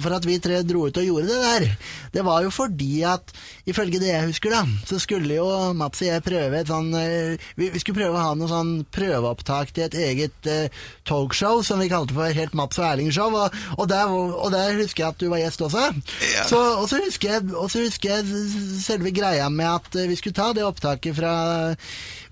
[0.00, 1.66] for at vi tre dro ut og gjorde det der,
[2.14, 3.34] det var jo fordi at,
[3.66, 7.42] ifølge det jeg husker da, så skulle jo Mats og jeg prøve et sånn, eh,
[7.58, 11.82] vi, vi skulle prøve å ha noe sånn prøveopptak til et eget uh, talkshow, som
[11.82, 15.28] vi kalte for Helt Mats og Erling-show, og, og, og der husker jeg at du
[15.32, 15.88] var gjest også.
[16.34, 16.46] Ja.
[16.48, 18.54] Så, og så husker jeg, og så husker jeg
[18.84, 20.83] selve greia med at eh, vi skulle ta det opptaket
[21.16, 21.34] fra,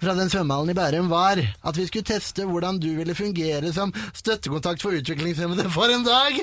[0.03, 3.93] fra den svømmehallen i Bærum, var at vi skulle teste hvordan du ville fungere som
[4.15, 6.37] støttekontakt for utviklingshemmede for en dag.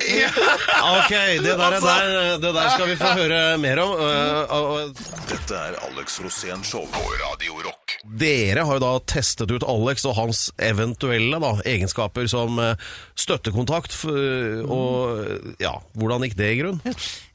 [1.00, 1.12] Ok,
[1.44, 3.92] det der, er der, det der skal vi få høre mer om.
[4.00, 4.94] øh, og
[5.30, 7.96] Dette er Alex Rosén Show på Radio Rock.
[8.20, 12.74] Dere har jo da testet ut Alex og hans eventuelle da, egenskaper som øh,
[13.18, 13.94] støttekontakt.
[14.04, 15.26] Og
[15.60, 16.80] ja, hvordan gikk det i grunn?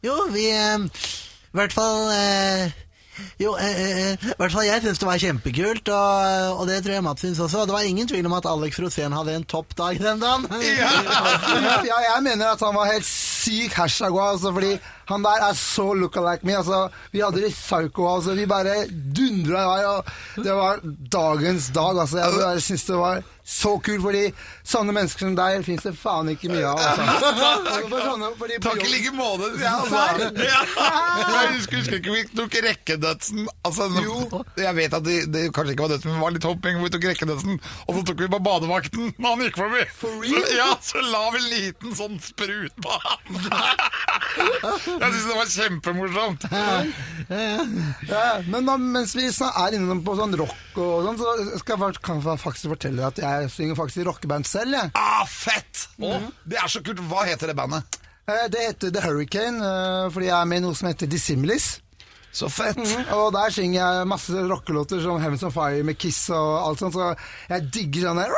[0.06, 2.74] Jo, vi I hvert fall eh,
[3.40, 7.06] jo, eh, eh, hvert fall jeg syns det var kjempekult, og, og det tror jeg
[7.06, 7.66] Mats syns også.
[7.70, 10.48] Det var ingen tvil om at Alex Rosén hadde en topp dag den dagen.
[10.62, 10.92] Ja,
[12.10, 14.76] jeg mener at han var helt syk hashtag altså, fordi
[15.10, 16.58] han der er så lookalike me.
[16.58, 18.36] Altså, vi hadde det psycho, altså.
[18.38, 20.84] Vi bare dundra i vei, og det var
[21.18, 22.00] dagens dag.
[22.00, 22.18] Altså.
[22.24, 24.24] Jeg, jeg syns det var så kult, fordi
[24.66, 26.80] sånne mennesker som deg fins det faen ikke mye av.
[26.82, 27.28] Altså.
[27.92, 29.52] For sånne, fordi Takk i like måte.
[29.62, 30.32] Ja, altså.
[30.42, 30.64] Ja.
[31.22, 33.46] Jeg husker, husker ikke vi tok rekkedødsen.
[33.68, 34.42] Altså, jo.
[34.58, 36.80] jeg vet at det, det kanskje ikke var dødsen, men det var litt hopping.
[36.80, 39.86] hvor Vi tok rekkedødsen, og så tok vi på badevakten når han gikk forbi.
[40.02, 43.22] Så, ja, så la vi en liten sånn sprut på han.
[45.02, 46.46] Jeg syns det var kjempemorsomt.
[48.10, 52.02] Ja, men da, mens vi er inne på sånn rock og sånn, så skal jeg
[52.06, 54.78] kan jeg faktisk fortelle deg at jeg synger faktisk i rockeband selv.
[54.78, 54.92] Jeg.
[55.00, 55.88] Ah, fett!
[56.00, 57.02] Å, det er så kult.
[57.10, 58.00] Hva heter det bandet?
[58.28, 61.76] Eh, Det heter The Hurricane, eh, fordi jeg er med i noe som heter Dissimilis.
[62.36, 62.82] Så fett.
[63.16, 66.98] Og der synger jeg masse rockelåter som Heavens on Fire med Kiss og alt sånt,
[66.98, 67.14] så
[67.48, 68.34] jeg digger sånn der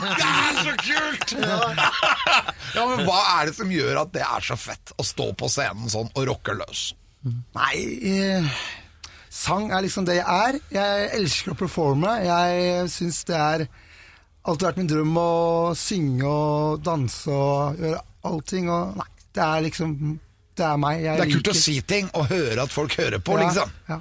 [0.00, 1.34] Det er så kult!
[2.74, 5.46] Ja, men Hva er det som gjør at det er så fett å stå på
[5.52, 6.88] scenen sånn og rocke løs?
[7.54, 7.76] Nei,
[8.10, 8.48] eh,
[9.30, 10.58] sang er liksom det jeg er.
[10.74, 12.16] Jeg elsker å performe.
[12.26, 13.64] Jeg syns det er
[14.44, 15.28] alltid vært min drøm å
[15.78, 18.66] synge og danse og gjøre allting.
[18.74, 19.94] Og nei, det er liksom
[20.54, 21.00] Det er meg.
[21.06, 23.70] Jeg Det er kult å si ting og høre at folk hører på, Ja, liksom.
[23.88, 24.00] Ja,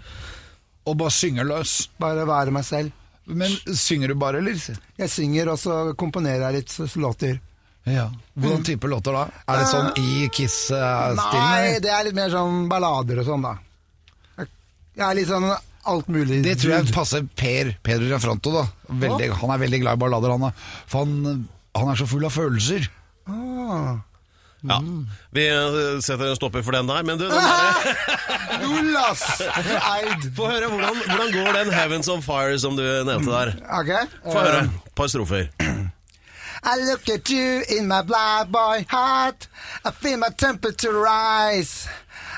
[0.90, 1.78] Og bare synge løs.
[2.02, 2.92] bare være meg selv.
[3.26, 4.58] Men synger du bare, eller?
[5.00, 7.40] Jeg synger, og så komponerer jeg litt låter.
[7.88, 8.10] Ja.
[8.40, 9.26] Hvordan type låter da?
[9.48, 11.20] Er det sånn i Kiss-stilen?
[11.20, 13.58] Nei, det er litt mer sånn ballader og sånn, da.
[14.40, 15.50] Jeg- er litt sånn
[15.86, 16.42] alt mulig.
[16.44, 18.68] Det tror jeg passer Per Pedro Gianfranto, da.
[18.90, 20.42] Veldig, han er veldig glad i ballader, han.
[20.48, 20.52] da.
[20.88, 22.88] For han, han er så full av følelser.
[23.28, 23.98] Ah.
[24.70, 24.78] Ja,
[25.32, 27.32] Vi øh, setter en stopper for den der, men du, den
[28.94, 29.14] der!
[29.96, 30.36] Eid.
[30.36, 33.52] få høre, hvordan, hvordan går den Heavens on Fire som du nevnte der?
[33.80, 34.08] Okay.
[34.32, 34.64] Få høre.
[34.64, 35.46] Et par strofer.
[36.66, 39.48] I look at you in my black boy heart.
[39.86, 41.90] I feel my temperature rise.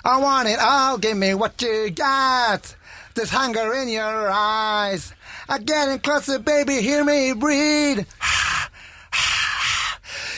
[0.03, 2.75] I want it all, give me what you got.
[3.15, 5.13] There's hunger in your eyes.
[5.47, 7.99] I'm getting closer, baby, hear me breathe.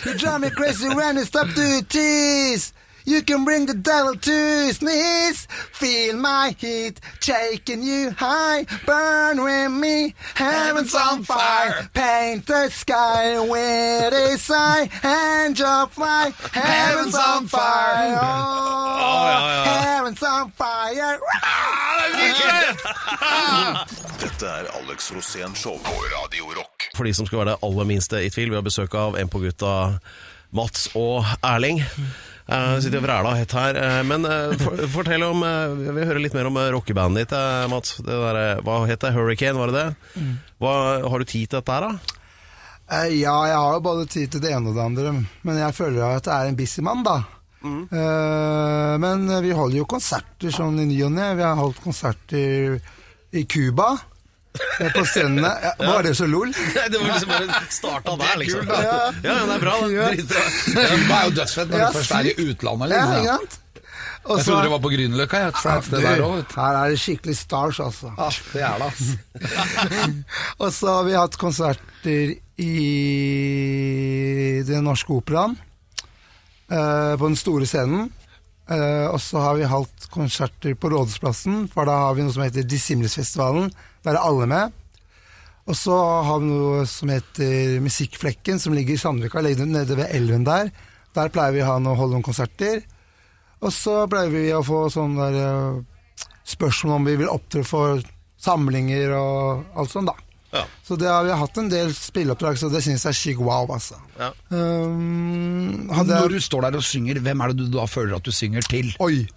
[0.05, 2.73] You drive me crazy when it's up to tease.
[3.07, 4.31] You can bring the devil to
[4.67, 5.47] his knees.
[5.71, 8.65] Feel my heat taking you high.
[8.85, 10.13] Burn with me.
[10.35, 11.87] Heaven's on fire.
[11.93, 14.89] Paint the sky with a sigh.
[15.05, 16.33] Angel fly.
[16.51, 18.19] Heaven's on fire.
[18.19, 21.17] Oh, heaven's on fire.
[24.19, 26.89] Dette er Alex Rosén Show på Radio Rock.
[26.95, 29.29] For de som skal være det aller minste i tvil, vi har besøk av en
[29.31, 29.99] på gutta
[30.51, 31.85] Mats og Erling.
[32.47, 33.79] Uh, sitter og vræla hett her.
[33.79, 37.37] Uh, men uh, for, fortell om Jeg vil høre litt mer om rockebandet ditt,
[37.71, 37.97] Mats.
[37.99, 39.13] Det der, hva het det?
[39.15, 40.27] Hurricane, var det det?
[40.63, 42.13] Hva, har du tid til dette her, da?
[43.11, 45.11] Ja, jeg har jo både tid til det ene og det andre,
[45.43, 47.17] men jeg føler at jeg er en busy mann, da.
[47.67, 51.31] Eh, men vi holder jo konserter sånn i ny og ne.
[51.37, 52.77] Vi har holdt konserter
[53.31, 53.95] i Cuba.
[54.79, 55.51] Eh, På strendene.
[55.63, 56.47] ja, Var det så lol?
[56.77, 58.61] Nei, det var liksom bare starta der, liksom.
[58.65, 58.79] Kul, Ja,
[59.23, 59.73] ja, det er bra.
[59.81, 59.87] da.
[59.93, 60.05] Ja.
[60.11, 60.41] Dritbra.
[60.73, 62.87] Cuba er jo dødsfett når Ja, du først er i utlandet.
[62.89, 63.23] Ja, Liksom.
[63.23, 63.53] ikke sant?
[64.27, 65.37] Jeg så- trodde det var på Grünerløkka.
[65.39, 65.59] det også,
[66.59, 68.07] her er det skikkelig stars, altså.
[68.17, 69.17] Ja, det er det, altså.
[70.65, 72.77] Og så har vi hatt konserter i
[74.67, 75.57] Den norske operaen.
[76.67, 78.09] Uh, på den store scenen.
[78.67, 82.43] Uh, og så har vi hatt konserter på Rådhusplassen, for da har vi noe som
[82.43, 83.69] heter Dissimlisfestivalen.
[84.05, 84.75] Der er alle med.
[85.67, 90.45] Og så har vi noe som heter Musikkflekken, som ligger i Sandvika, nede ved elven
[90.47, 90.71] der.
[91.17, 92.85] Der pleier vi å holde noen konserter.
[93.59, 97.99] Og så pleier vi å få sånne der, eh, spørsmål om vi vil opptre for
[98.39, 100.15] samlinger og alt sånt, da.
[100.53, 100.63] Ja.
[100.83, 103.67] Så det har vi hatt en del spilleoppdrag, så det syns jeg er sykt wow,
[103.73, 103.97] altså.
[104.17, 104.31] Ja.
[104.49, 108.23] Um, hadde Når du står der og synger, hvem er det du da føler at
[108.23, 108.93] du synger til?
[109.03, 109.27] oi.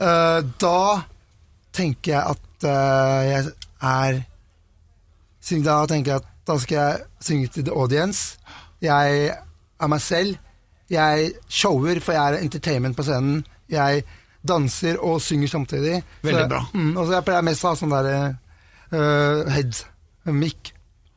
[0.00, 1.02] Uh, da
[1.76, 4.22] tenker jeg at uh, jeg er
[5.48, 8.38] Da tenker jeg at da skal jeg synge til the audience.
[8.82, 9.30] Jeg
[9.80, 10.36] er meg selv.
[10.90, 13.44] Jeg shower, for jeg er entertainment på scenen.
[13.68, 14.04] Jeg
[14.46, 16.02] danser og synger samtidig.
[16.22, 16.60] Veldig Så- bra.
[16.74, 18.38] Mm, og så jeg pleier mest å ha sånn derre
[18.92, 19.74] uh, head,
[20.26, 20.72] mic.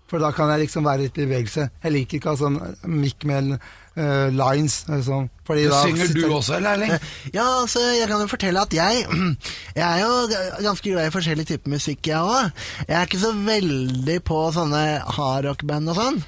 [0.10, 1.70] For da kan jeg liksom være litt i bevegelse.
[1.84, 3.60] Jeg liker ikke å ha sånn mic med
[4.00, 4.78] eh, lines.
[5.06, 6.94] Sånn, fordi da Synger du sitter- også, eller Erling?
[7.36, 9.04] Ja, altså, jeg kan jo fortelle at jeg
[9.80, 12.52] Jeg er jo ganske glad i forskjellig type musikk, jeg òg.
[12.88, 14.84] Jeg er ikke så veldig på sånne
[15.20, 16.22] hardrockband og sånn.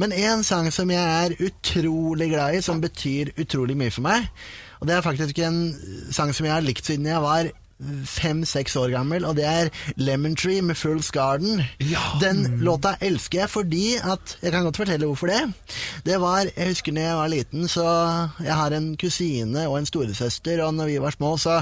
[0.00, 4.30] Men én sang som jeg er utrolig glad i, som betyr utrolig mye for meg,
[4.80, 5.60] og det er faktisk en
[6.12, 7.48] sang som jeg har likt siden jeg var
[8.08, 9.68] fem-seks år gammel, og det er
[10.00, 11.60] Lemon Tree med Fool's Garden.
[11.84, 12.00] Ja.
[12.22, 15.42] Den låta elsker jeg fordi at Jeg kan godt fortelle hvorfor det.
[16.04, 17.86] Det var Jeg husker når jeg var liten, så
[18.40, 21.60] Jeg har en kusine og en storesøster, og når vi var små, så,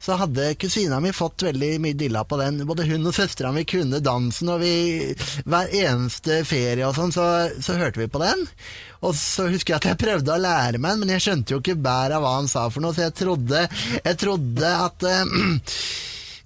[0.00, 2.64] så hadde kusina mi fått veldig mye dilla på den.
[2.66, 7.26] Både hun og søstera mi kunne dansen, og vi Hver eneste ferie og sånn, så,
[7.60, 8.48] så hørte vi på den.
[9.00, 11.60] Og så husker jeg at jeg prøvde å lære meg den, men jeg skjønte jo
[11.62, 13.62] ikke bæret av hva han sa for noe, så jeg trodde,
[14.04, 15.36] jeg trodde at eh,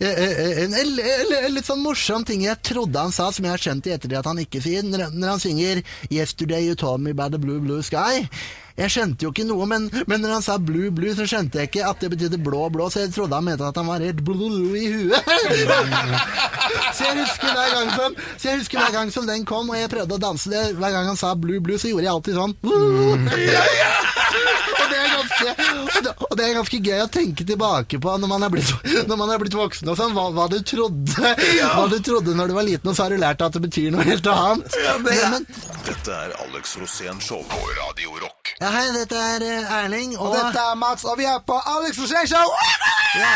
[0.05, 0.99] En, en, en,
[1.39, 4.19] en litt sånn morsom ting jeg trodde han sa, som jeg har skjønt i ettertid
[4.19, 7.83] at han ikke sier, når han synger 'Yesterday you told me by the blue, blue
[7.83, 8.27] sky'.
[8.75, 11.71] Jeg skjønte jo ikke noe, men, men når han sa 'blue, blue', så skjønte jeg
[11.71, 14.25] ikke at det betydde blå, blå, så jeg trodde han mente at han var helt
[14.27, 15.31] blue i huet.
[16.97, 19.79] så, jeg husker hver gang som, så jeg husker hver gang som den kom, og
[19.79, 22.35] jeg prøvde å danse det, hver gang han sa 'blue, blue', så gjorde jeg alltid
[22.41, 22.57] sånn.
[24.85, 25.53] Og det, er ganske,
[25.97, 28.73] og, det, og det er ganske gøy å tenke tilbake på når man er blitt,
[29.09, 31.33] når man er blitt voksen og sånn, hva, hva, du trodde,
[31.63, 33.95] hva du trodde når du var liten, og så har du lært at det betyr
[33.95, 34.77] noe helt annet.
[35.07, 35.49] Men, men,
[35.87, 38.55] Dette er Alex Rosén Show på Radio Rock.
[38.65, 41.57] Ja, hei, dette er eh, Erling, og, Og dette er Mats, og vi er på
[41.77, 42.53] Alex Rosén Show!
[43.15, 43.33] ja,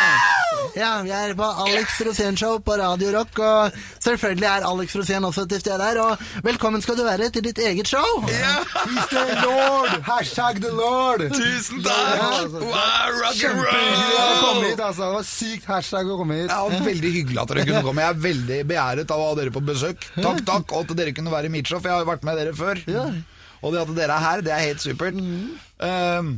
[0.75, 5.27] ja, vi er på Alex Rosén Show på Radio Rock, og selvfølgelig er Alex Rosén
[5.29, 8.09] også til stede her, og velkommen skal du være til ditt eget show.
[8.25, 9.99] He's the Lord!
[10.09, 11.27] Hashtag the Lord!
[11.37, 12.01] Tusen Ja,
[12.41, 14.65] altså, Wow, rock and roll!
[14.65, 15.05] hit, altså.
[15.09, 16.53] Det var sykt hashtag å komme hit.
[16.53, 18.05] Ja, Veldig hyggelig at dere kunne komme.
[18.07, 20.09] Jeg er veldig begjæret av å ha dere på besøk.
[20.17, 22.25] Takk, takk, og at dere kunne være i mitt show, for jeg har jo vært
[22.29, 22.81] med dere før.
[23.63, 25.19] Og det at dere er her, det er helt supert.
[25.19, 25.59] Mm.
[25.83, 26.33] Uh,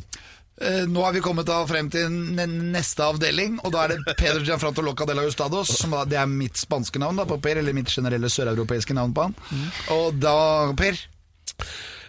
[0.90, 4.84] nå har vi kommet da frem til neste avdeling, og da er det Pedro Gianfranto
[4.84, 5.72] Loca de la Ustados.
[5.80, 9.16] Som da, det er mitt spanske navn da, på Per, eller mitt generelle søreuropeiske navn
[9.16, 9.38] på han.
[9.96, 10.36] Og da,
[10.76, 11.00] Per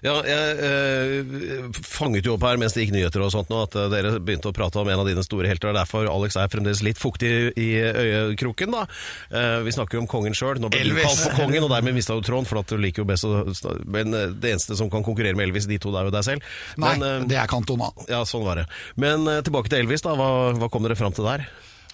[0.01, 3.75] Ja, jeg eh, fanget jo opp her mens det gikk nyheter og sånt nå, at
[3.77, 5.69] eh, dere begynte å prate om en av dine store helter.
[5.69, 8.73] og Derfor Alex er fremdeles litt fuktig i øyekroken.
[8.73, 8.87] da.
[9.29, 10.57] Eh, vi snakker jo om kongen sjøl.
[10.61, 13.03] Nå ble du kalt for kongen, og dermed mista du tråden, for at du liker
[13.03, 13.45] jo best å
[13.85, 16.25] Men eh, det eneste som kan konkurrere med Elvis, de to, det er jo deg
[16.31, 16.47] selv.
[16.81, 17.91] Nei, Men, eh, det er Cantona.
[18.09, 18.65] ja, sånn var det.
[18.97, 20.15] Men eh, tilbake til Elvis, da.
[20.17, 21.45] Hva, hva kom dere fram til der?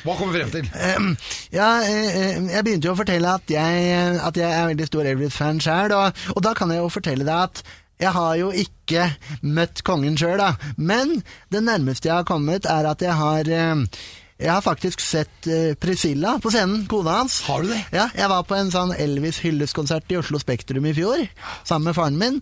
[0.05, 0.67] Hva kommer vi frem til?
[0.77, 1.11] Ehm,
[1.51, 3.91] Ja, eh, jeg begynte jo å fortelle at jeg,
[4.21, 7.35] at jeg er veldig stor Elvis-fan sjøl, og, og da kan jeg jo fortelle deg
[7.49, 7.63] at
[8.01, 9.09] jeg har jo ikke
[9.41, 10.53] møtt kongen sjøl, da.
[10.77, 11.19] Men
[11.53, 13.85] det nærmeste jeg har kommet, er at jeg har eh,
[14.37, 17.39] jeg har faktisk sett eh, Priscilla på scenen, kona hans.
[17.47, 17.79] Har du det?
[17.95, 21.23] Ja, jeg var på en sånn Elvis-hyllestkonsert i Oslo Spektrum i fjor,
[21.65, 22.37] sammen med faren min.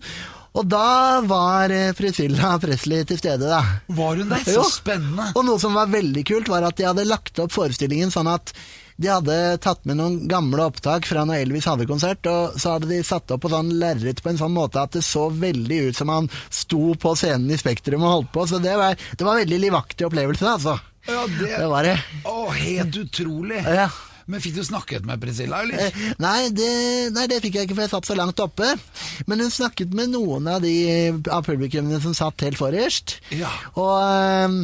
[0.56, 3.62] Og da var eh, Priscilla Presley til stede, da.
[3.96, 4.44] Var hun der?
[4.44, 5.30] Så spennende.
[5.36, 8.52] Og noe som var veldig kult, var at de hadde lagt opp forestillingen sånn at
[8.96, 12.88] de hadde tatt med noen gamle opptak fra når Elvis hadde konsert, og så hadde
[12.88, 16.00] de satt opp på sånn lerret på en sånn måte at det så veldig ut
[16.00, 18.46] som han sto på scenen i Spektrum og holdt på.
[18.48, 20.78] Så det var, det var veldig livaktig opplevelse, altså.
[21.06, 21.96] Ja, det, Det var det.
[22.26, 23.60] Å, helt utrolig.
[23.62, 23.90] Ja.
[24.26, 25.84] Men fikk du snakket med Priscilla, eller?
[25.86, 26.70] Eh, Nei det,
[27.14, 28.72] nei, det fikk jeg ikke, for jeg satt så langt oppe.
[29.30, 30.72] Men hun snakket med noen av de
[31.30, 33.20] av publikummene som satt helt forrest.
[33.30, 33.52] Ja.
[33.78, 34.58] Og, ehm,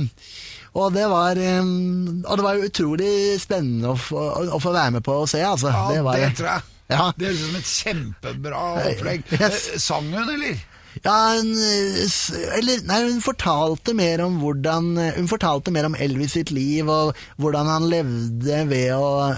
[0.73, 4.23] og, det var, og det var utrolig spennende å få,
[4.57, 5.73] å få være med på å se, altså.
[5.73, 6.69] Ja, det, var, tror jeg.
[6.93, 7.07] Ja.
[7.17, 9.25] Det høres ut som et kjempebra opplegg.
[9.39, 9.67] Yes.
[9.73, 10.61] Eh, Sang hun, eller?
[11.03, 16.35] Ja, hun, eh, eller, nei, hun fortalte mer om hvordan Hun fortalte mer om Elvis
[16.37, 19.33] sitt liv, og hvordan han levde ved å,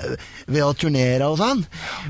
[0.51, 1.65] ved å turnere og sånn.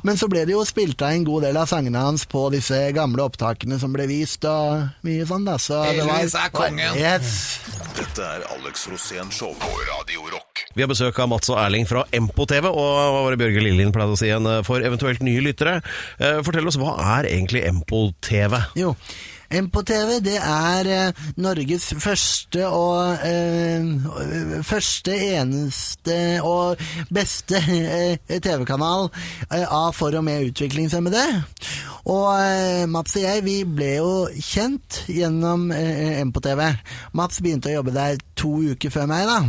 [0.06, 2.78] Men så ble det jo spilt av en god del av sangene hans på disse
[2.96, 5.58] gamle opptakene som ble vist, og mye sånn, da.
[5.60, 6.98] Så det var, Elvis er kongen.
[7.00, 7.34] Yes.
[7.94, 10.64] Dette er Alex Rosén Show på Radio Rock.
[10.74, 13.62] Vi har besøk av Mats og Erling fra Empo TV, og hva var det Bjørge
[13.62, 15.76] Lillelien pleide å si igjen eh, for eventuelt nye lyttere?
[16.18, 18.58] Eh, Fortell oss, hva er egentlig Empo TV?
[18.80, 18.94] Jo.
[19.50, 26.80] MPO-TV det er eh, Norges første og eh, første, eneste og
[27.14, 29.10] beste eh, TV-kanal
[29.50, 31.24] eh, av for og med utviklingshemmede.
[32.10, 36.66] Og eh, Mats og jeg vi ble jo kjent gjennom eh, MPO-TV.
[37.16, 39.40] Mats begynte å jobbe der to uker før meg, da.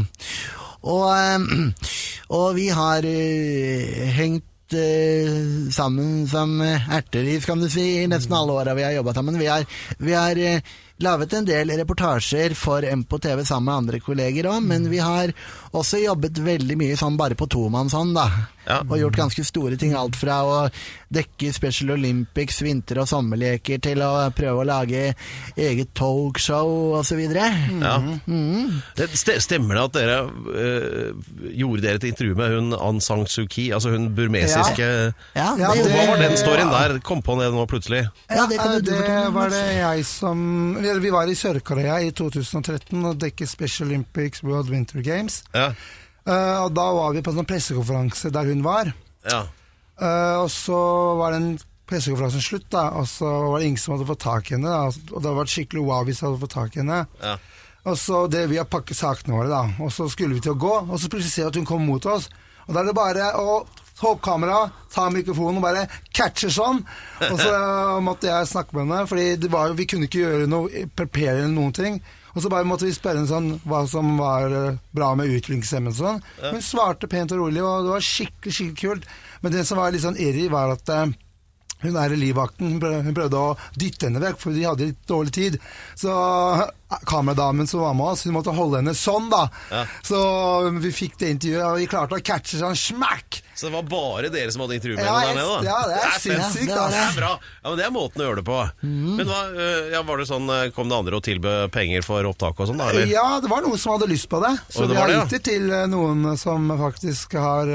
[0.85, 1.09] Og,
[2.37, 4.05] og vi har eh,
[4.65, 9.13] hengt eh, sammen som erteris, kan du si, i nesten alle åra vi har jobba
[9.13, 9.39] sammen.
[9.39, 9.65] Vi har,
[9.97, 10.61] vi har
[11.03, 15.33] laget en del reportasjer for MPO TV sammen med andre kolleger òg, men vi har
[15.75, 18.29] også jobbet veldig mye sånn bare på tomannshånd, da.
[18.65, 18.79] Ja.
[18.89, 19.91] Og gjort ganske store ting.
[19.93, 20.53] Alt fra å
[21.13, 25.11] dekke Special Olympics, vinter- og sommerleker, til å prøve å lage
[25.55, 27.19] eget talkshow osv.
[27.29, 27.99] Ja.
[28.97, 31.19] Det st- Stemmer det at dere øh,
[31.53, 34.87] gjorde dere et intervju med hun Aung San Suu Kyi, altså hun burmesiske
[35.35, 36.97] Ja, Ja, det det- Hva var den storyen der?
[37.05, 38.01] Kom på det nå plutselig.
[38.31, 43.17] Ja, det kan det var det jeg som Vi var i Sør-Korea i 2013 og
[43.21, 45.41] dekket Special Olympics World Winter Games.
[45.55, 45.71] Ja.
[46.25, 48.93] Uh, og da var vi på en sånn pressekonferanse der hun var.
[49.29, 49.45] ja.
[49.95, 50.77] Uh, og så
[51.15, 51.53] var den
[51.87, 54.73] pressekonferansen slutt, da, og så var det ingen som hadde fått tak i henne.
[54.73, 56.99] Da, og det hadde vært skikkelig wow hvis de hadde fått tak i henne.
[57.21, 57.35] Ja.
[57.85, 60.59] Og så det Vi har pakket sakene våre, da, og så skulle vi til å
[60.59, 62.29] gå, og så plutselig ser vi at hun kommer mot oss.
[62.65, 63.59] Og da er det bare å
[63.99, 66.81] ta opp kameraet, ta mikrofonen og bare catche sånn.
[67.29, 67.55] Og så
[68.07, 71.39] måtte jeg snakke med henne, Fordi det var, jo- vi kunne ikke gjøre noe, prepare
[71.41, 71.99] eller noen ting.
[72.35, 75.95] Og så bare måtte vi spørre henne sånn, hva som var eh, bra med utviklingshemmede
[75.95, 76.23] og sånn.
[76.51, 79.05] Hun svarte pent og rolig, og det var skikkelig skikkelig kult.
[79.39, 81.15] Men det som var litt sånn irri, var at hun
[81.85, 85.57] hun i livvakten hun prøvde, å dytte henne vekk, for de hadde litt dårlig tid.
[85.99, 89.45] Så eh, kameradamen som var med oss, hun måtte holde henne sånn, da.
[90.03, 90.19] Så
[90.81, 93.41] vi fikk det intervjuet, og vi klarte å catche sånn smakk!
[93.55, 95.63] Så det var bare dere som hadde intervju med Ja, henne der nede?
[95.63, 95.63] da?
[95.63, 97.31] ja, det er sinnssykt, det Det er bra.
[97.63, 98.59] Ja, men Det er måten å gjøre det på.
[98.83, 99.15] Mm.
[99.15, 102.23] Men hva, øh, ja, var det sånn, øh, Kom det andre og tilbød penger for
[102.27, 102.77] opptak og sånn?
[102.83, 103.07] da, eller?
[103.07, 104.53] Ja, det var noen som hadde lyst på det.
[104.69, 105.45] Så det vi har har det, ja.
[105.51, 107.71] til eh, noen som faktisk har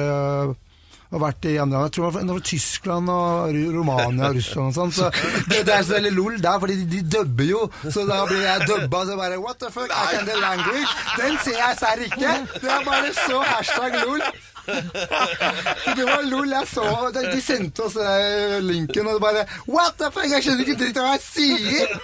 [1.11, 1.89] og vært i andre land.
[1.91, 4.93] Jeg tror det var- Tyskland og Romania og Russland og sånn.
[4.95, 5.11] Så
[5.51, 7.65] det, det er så veldig lol der, fordi de, de dubber jo.
[7.91, 10.87] Så da blir jeg dubba, så bare What the fuck, I can the language?
[11.19, 12.37] Den ser jeg serr ikke!
[12.63, 14.23] Det er bare så hashtag lol.
[14.67, 16.85] Det var lol jeg så.
[17.15, 21.01] De, sendte oss eh, linken, og det bare What the fuck, jeg skjønner ikke dritt
[21.01, 21.95] av hva jeg sier!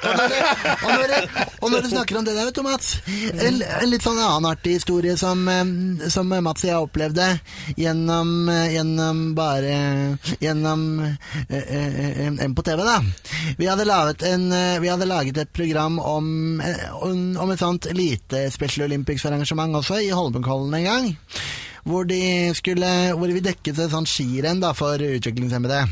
[0.86, 3.90] Og når, og, og når du snakker om det der, vet du, Mats En, en
[3.90, 7.28] litt sånn annen artig historie som, eh, som Mats og jeg opplevde
[7.76, 9.74] gjennom, eh, gjennom bare
[10.40, 10.82] Gjennom
[11.48, 12.96] en på TV, da.
[13.58, 14.48] Vi hadde, laget en,
[14.82, 16.28] vi hadde laget et program om,
[17.00, 21.08] om, om et sånt lite Special Olympics-arrangement også, i Holmenkollen en gang.
[21.86, 25.82] Hvor, de skulle, hvor vi dekket et sånt skirenn for utviklingshemmede.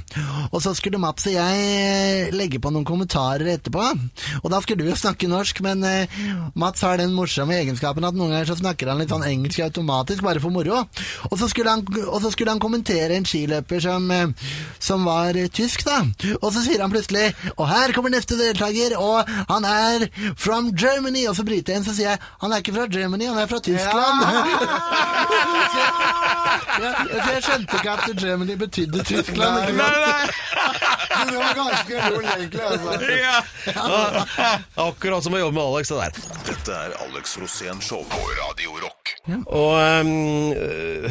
[0.50, 3.84] Og så skulle Mats og jeg eh, legge på noen kommentarer etterpå.
[4.42, 6.18] Og da skulle du jo snakke norsk, men eh,
[6.58, 10.24] Mats har den morsomme egenskapen at noen ganger så snakker han litt sånn engelsk automatisk,
[10.26, 10.82] bare for moro.
[11.30, 14.50] Og så skulle han, og så skulle han kommentere en skiløper som, eh,
[14.82, 16.02] som var tysk, da.
[16.40, 21.26] Og så sier han plutselig Og her kommer neste deltaker, og han er from Germany.
[21.30, 23.50] Og så bryter jeg inn, så sier jeg han er ikke fra Germany, han er
[23.50, 24.24] fra Tyskland.
[25.74, 29.68] så, jeg, jeg skjønte ikke at Germany betydde Tyskland.
[29.68, 30.26] Ikke nei.
[31.24, 32.64] Det var ganske lol, egentlig.
[32.68, 32.90] Altså.
[33.14, 34.54] Ja.
[34.84, 36.40] Akkurat som å jobbe med Alex, det der.
[36.48, 39.12] Dette er Alex Rosén Show på Radio Rock.
[39.24, 40.10] Og ehm,
[40.52, 41.06] øh,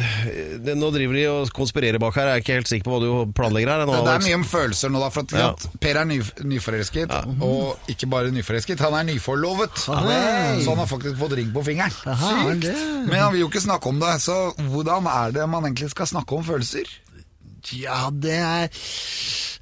[0.62, 2.28] det, Nå driver de og konspirerer bak her.
[2.30, 3.84] Jeg er ikke helt sikker på hva du planlegger her.
[3.88, 5.08] Nå, Det er mye om følelser nå, da.
[5.14, 5.48] For at, Ja.
[5.54, 7.10] at Per er ny, nyforelsket,
[7.42, 9.74] og ikke bare nyforelsket, han er nyforlovet.
[9.86, 11.94] Så han har faktisk fått ring på fingeren.
[12.06, 12.74] Aha, det-
[13.08, 14.38] Men han vil jo ikke snakke om det, så
[14.70, 16.88] hvordan er det man egentlig skal snakke om følelser?
[17.72, 18.68] Ja, det er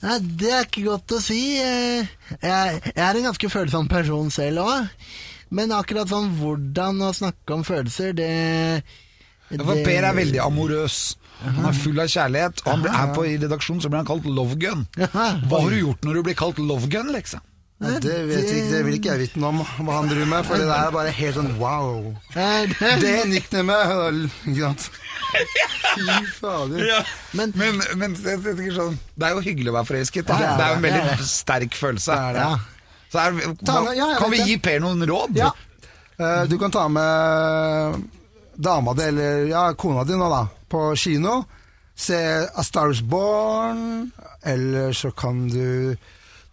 [0.03, 1.39] Nei, det er ikke godt å si.
[1.63, 2.09] Eh,
[2.43, 4.89] Jeg, jeg er en ganske følsom person selv òg.
[5.55, 8.31] Men akkurat sånn hvordan å snakke om følelser, det,
[9.53, 10.99] Ja, For Per er veldig amorøs.
[11.43, 14.09] Han er full av kjærlighet, og han ble, her på i redaksjonen så blir han
[14.09, 14.85] kalt Love Gun.
[14.97, 17.43] Hva har du gjort når du blir kalt Love Gun, liksom?
[17.83, 20.29] Ja, det vet vi ikke, det vil ikke jeg vite noe om hva han driver
[20.31, 22.13] med, for det der er bare helt sånn wow.
[22.35, 24.91] Det- Det nicknamet, ikke sant?
[25.33, 27.05] Fy fader.
[27.35, 30.27] Men Men, men jeg tenker sånn, det er jo hyggelig å være forelsket.
[30.31, 30.39] Da.
[30.39, 32.19] Det er jo en veldig sterk følelse.
[32.39, 32.47] det.
[33.13, 35.35] Så er, hva, ja, kan vi gi Per noen råd?
[35.37, 35.51] Ja.
[36.19, 38.03] Eh, Du kan ta med
[38.57, 41.43] dama di, eller ja, kona di nå, da, på kino.
[41.97, 42.17] Se
[42.57, 44.13] A Star Is Born.
[44.45, 45.97] Eller så kan du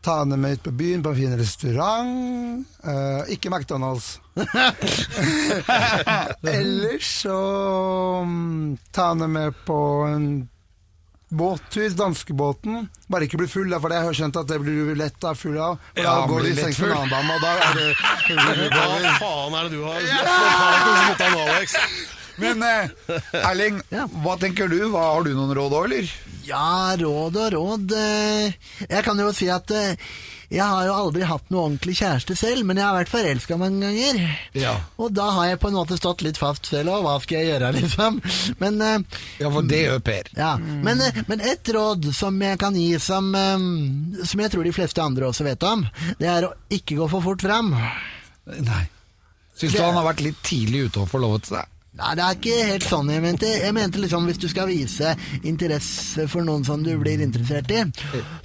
[0.01, 2.65] ta henne med ut på byen på en fin restaurant.
[2.85, 4.19] Uh, ikke McDonald's.
[6.59, 7.39] eller så
[8.23, 10.49] um, ta henne med på en
[11.29, 12.89] båttur, danskebåten.
[13.07, 15.57] Bare ikke bli full, for det har skjønt at det blir du lett da, full
[15.57, 15.71] av.
[15.77, 17.89] Og Ja, da går du i seng med en annen dame, og da er det
[18.73, 18.85] Hva
[19.19, 21.69] faen er det du har spontant mot han Alex?
[22.39, 22.89] Men eh,
[23.43, 24.07] Erling, Ja.
[24.23, 24.79] hva tenker du?
[24.89, 26.09] Hva, har du noen råd òg, eller?
[26.49, 28.53] ja, råd og råd eh,
[28.89, 29.91] Jeg kan jo si at eh,
[30.49, 33.83] jeg har jo aldri hatt noe ordentlig kjæreste selv, men jeg har vært forelska mange
[33.85, 34.17] ganger.
[34.57, 34.71] Ja.
[34.97, 37.03] Og da har jeg på en måte stått litt fast selv òg.
[37.05, 38.17] Hva skal jeg gjøre, liksom?
[38.57, 40.31] Men eh, Ja, for det gjør Per.
[40.39, 44.65] Ja, men, eh, men et råd som jeg kan gi, som, eh, som jeg tror
[44.65, 45.85] de fleste andre også vet om,
[46.17, 47.69] det er å ikke gå for fort fram.
[48.49, 48.83] Nei.
[49.53, 51.69] Syns du Det- han har vært litt tidlig ute og forlovet seg?
[51.99, 53.49] Nei, det er ikke helt sånn jeg mente.
[53.59, 55.11] Jeg mente liksom hvis du skal vise
[55.43, 57.81] interesse for noen som du blir interessert i,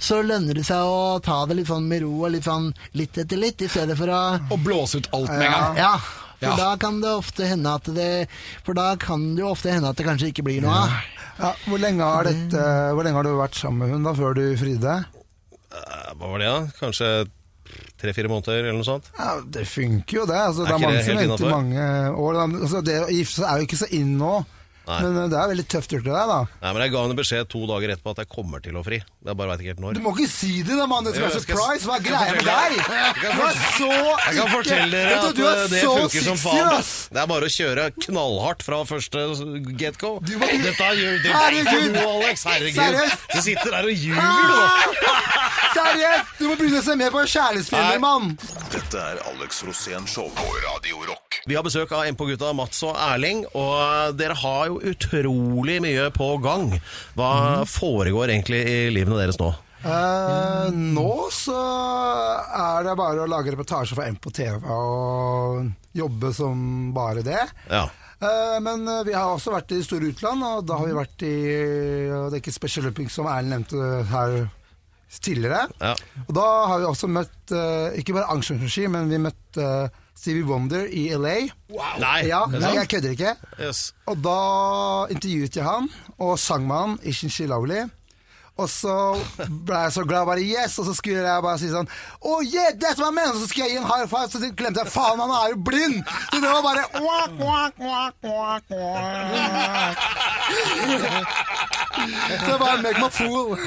[0.01, 2.67] så lønner det seg å ta det litt sånn med ro og litt sånn
[2.99, 5.77] litt etter litt, i stedet for å Og blåse ut alt med en gang.
[5.79, 6.55] Ja, for Ja.
[6.59, 8.27] da kan det ofte hende at det
[8.65, 10.89] For da kan det jo ofte hende at det kanskje ikke blir noe av.
[11.39, 14.35] Ja, hvor, lenge har dette, hvor lenge har du vært sammen med hun da, før
[14.35, 14.97] du fridde?
[15.71, 16.59] Eh, Hva var det, da?
[16.79, 17.09] Kanskje
[18.01, 19.07] tre-fire måneder, eller noe sånt?
[19.17, 20.35] Ja, Det funker jo, det.
[20.35, 21.87] Altså, det er mange det som venter mange
[22.27, 22.43] år.
[22.49, 24.35] Altså, det å gifte seg er jo ikke så inn nå,
[24.85, 24.99] Nei.
[25.01, 26.35] men eh, det er veldig tøft gjort av deg, da.
[26.61, 28.99] Nei, men Jeg ga henne beskjed to dager etterpå at jeg kommer til å fri.
[29.25, 29.95] Jeg bare veit ikke helt når.
[29.97, 31.07] Du må ikke si det, da, mann!
[31.07, 31.87] Det skal være surprise!
[31.89, 32.75] Hva er greia med deg?
[33.17, 36.27] Du er så ikke Jeg kan fortelle dere Vet at du er eh, det funker
[36.27, 36.85] som faen.
[37.15, 39.25] Det er bare å kjøre knallhardt fra første
[39.81, 40.19] get go.
[40.21, 41.97] Du må- Dette gjør Herregud.
[41.97, 42.45] vet du.
[42.45, 42.77] Herregud.
[42.77, 43.25] Seriøst?
[43.33, 44.21] Du sitter der og ljuger,
[44.53, 45.44] du.
[45.75, 46.37] Seriøst!
[46.39, 48.35] Du må begynne å se mer på kjærlighetsfilmer, mann!
[48.71, 51.41] Dette er Alex Rosén Show på Radio Rock.
[51.49, 56.29] Vi har besøk av MP-gutta Mats og Erling, og dere har jo utrolig mye på
[56.45, 56.71] gang.
[57.17, 57.67] Hva mm.
[57.73, 59.51] foregår egentlig i livene deres nå?
[59.85, 66.31] Eh, nå så er det bare å lage reportasje for MP på TV og jobbe
[66.33, 66.65] som
[66.95, 67.43] bare det.
[67.67, 67.85] Ja.
[68.15, 71.27] Eh, men eh, vi har også vært i store utland, og da har vi vært
[71.27, 71.37] i
[72.07, 74.45] Det er ikke Special Olympics som Erlend nevnte her
[75.23, 75.65] tidligere.
[75.81, 75.93] Ja.
[76.27, 80.45] Og da har vi også møtt uh, ikke bare arrangementsregi, men vi møtte uh, Stevie
[80.47, 81.35] Wonder i LA.
[82.01, 83.35] Nei, Ja, nei, jeg kødder ikke.
[83.59, 83.89] Yes.
[84.07, 84.39] Og da
[85.13, 87.83] intervjuet jeg han, og sang med han, Ishin Shilavli.
[88.55, 88.91] Og så
[89.67, 91.89] ble jeg så glad, bare yes, og så skulle jeg bare si sånn
[92.23, 93.33] Oh yeah, that's my man!
[93.33, 95.57] Og så skulle jeg gi en high five, så glemte jeg faen, han er jo
[95.67, 95.97] blind!
[96.29, 96.85] Så det var bare
[101.95, 103.57] Så jeg bare make my fool.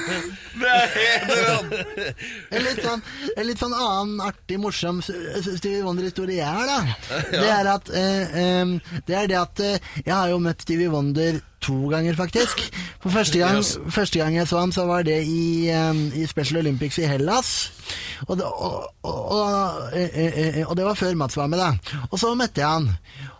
[2.52, 3.02] En litt sånn,
[3.34, 7.20] en litt sånn annen artig, morsom Stevie Wonder-historie jeg har, da.
[7.32, 8.74] Det er at eh, eh,
[9.06, 12.62] Det er det at eh, jeg har jo møtt Stevie Wonder to ganger, faktisk.
[13.02, 13.64] For første gang,
[13.98, 17.72] første gang jeg så ham, så var det i, um, i Special Olympics i Hellas.
[18.26, 21.58] Og det, og, og, og, eh, eh, eh, og det var før Mats var med,
[21.58, 21.98] da.
[22.10, 22.90] Og så møtte jeg han.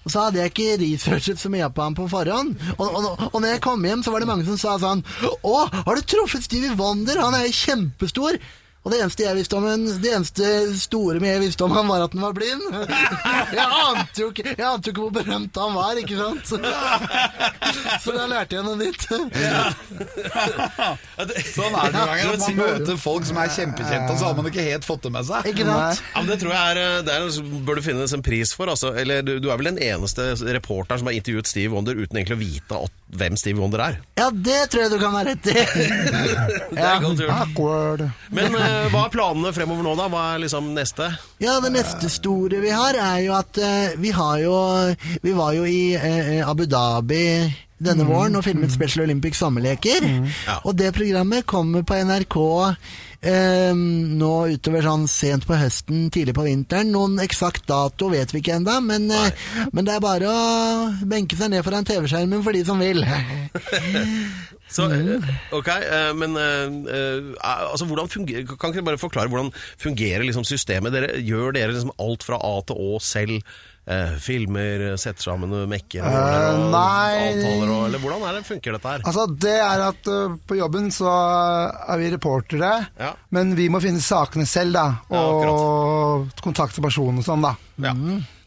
[0.05, 2.55] Og så hadde jeg ikke researchet så mye på ham på forhånd.
[2.79, 5.03] Og når jeg kom hjem, så var det mange som sa sånn
[5.45, 7.21] Å, har du truffet Stevie Wonder?
[7.21, 8.39] Han er jo kjempestor.
[8.89, 10.47] Og det eneste jeg visste om en, det eneste
[10.81, 12.63] store med jeg visste om han, var at han var blind.
[13.59, 16.51] Jeg ante jo ikke, jeg ante jo ikke hvor berømt han var, ikke sant?
[18.03, 19.05] Så, da lærte jeg noe nytt.
[19.09, 19.27] Sånn
[21.75, 22.37] er det noen ganger.
[22.43, 25.29] Man møter folk som er kjempekjente, og så har man ikke helt fått det med
[25.29, 25.49] seg.
[25.53, 26.03] Ikke sant?
[26.05, 27.21] Ja, men det tror jeg er, eh, det er,
[27.69, 28.73] bør du finnes en pris for.
[28.73, 28.89] Altså.
[29.01, 30.23] Eller du, du er vel den eneste
[30.57, 34.01] reporteren som har intervjuet Steve Wonder uten egentlig å vite at, hvem Steve Wonder er.
[34.21, 35.57] Ja, det tror jeg du kan ha rett i.
[35.59, 38.09] Det er godt gjort.
[38.35, 40.09] Men eh, hva er planene fremover nå, da?
[40.13, 41.11] Hva er liksom neste?
[41.43, 44.59] Ja, det neste store vi har, er jo at eh, vi har jo
[45.23, 47.25] Vi var jo i eh, Abu Dhabi
[47.79, 50.03] denne våren og filmet Special Olympics sommerleker.
[50.03, 50.57] Ja.
[50.67, 52.39] Og det programmet kommer på NRK
[53.21, 56.93] eh, nå utover sånn sent på høsten, tidlig på vinteren.
[56.95, 61.39] Noen eksakt dato vet vi ikke ennå, men, eh, men det er bare å benke
[61.39, 63.05] seg ned foran TV-skjermen for de som vil.
[64.69, 69.49] Så, eh, ok, eh, men eh, altså, hvordan fungerer, Kan ikke dere bare forklare hvordan
[69.81, 70.93] fungerer liksom systemet?
[70.93, 73.41] Dere, gjør dere liksom alt fra A til Å selv?
[73.89, 78.91] Eh, filmer, setter sammen mekker og, Eh, og avtaler og Eller hvordan det, funker dette
[78.93, 79.05] her?
[79.09, 81.09] Altså, det er at uh, på jobben så
[81.89, 83.15] er vi reportere, Ja.
[83.33, 84.85] men vi må finne sakene selv, da.
[85.09, 87.55] Ja, Og kontakte personen og sånn, da.
[87.81, 87.95] Ja.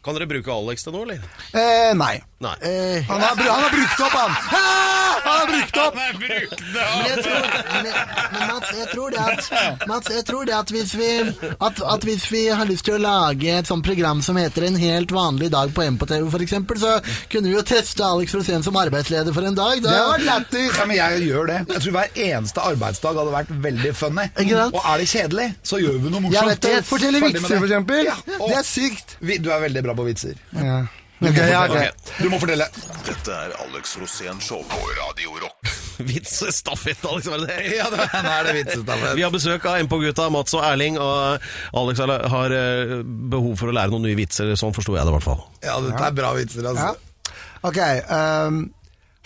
[0.02, 1.26] Kan dere bruke Alex til noe, eller?
[1.54, 2.20] Eh, nei.
[2.42, 2.54] Nei.
[2.66, 4.32] Eh, Han har, han har brukt opp, han!
[4.50, 5.94] Ah, han har brukt opp!
[5.94, 7.86] Men jeg tror, men,
[8.32, 11.10] men Mats, jeg tror det at, Mats, jeg tror det at hvis, vi,
[11.52, 14.78] at, at hvis vi har lyst til å lage et sånt program som heter En
[14.80, 16.92] helt vanlig dag på MPTV f.eks., så
[17.32, 19.78] kunne vi jo teste Alex Rosén som arbeidsleder for en dag.
[19.84, 20.00] Det Da.
[20.10, 20.72] var lættis!
[20.78, 21.58] Ja, men jeg gjør det.
[21.76, 24.26] Jeg tror hver eneste arbeidsdag hadde vært veldig funny.
[24.34, 24.74] Ikke sant?
[24.80, 26.38] Og er det kjedelig, så gjør vi noe morsomt.
[26.40, 26.74] Jeg vet det.
[26.90, 27.54] Fortelle vitser, f.eks.
[27.58, 28.02] for eksempel.
[28.10, 29.16] Ja, og- Det er sykt.
[29.20, 30.34] Vi, du er veldig bra på vitser.
[30.58, 30.80] Ja.
[31.22, 31.76] Ok, ja, ok.
[31.76, 32.12] Ok.
[32.18, 32.66] Du må fortelle.
[33.06, 35.70] Dette er Alex Rosén Show på Radio Rock.
[36.08, 37.26] Vitsestafett, Alex.
[37.30, 37.76] Var det det?
[37.76, 39.14] Ja, det, er det vitsestafett.
[39.18, 41.44] Vi har besøk av MPO-gutta Mats og Erling, og
[41.82, 44.50] Alex har- har eh, behov for å lære noen nye vitser.
[44.58, 45.42] Sånn forsto jeg det i hvert fall.
[45.62, 46.92] Ja, dette er bra vitser, altså.
[46.92, 47.38] Ja.
[47.62, 47.78] Ok,
[48.10, 48.62] um,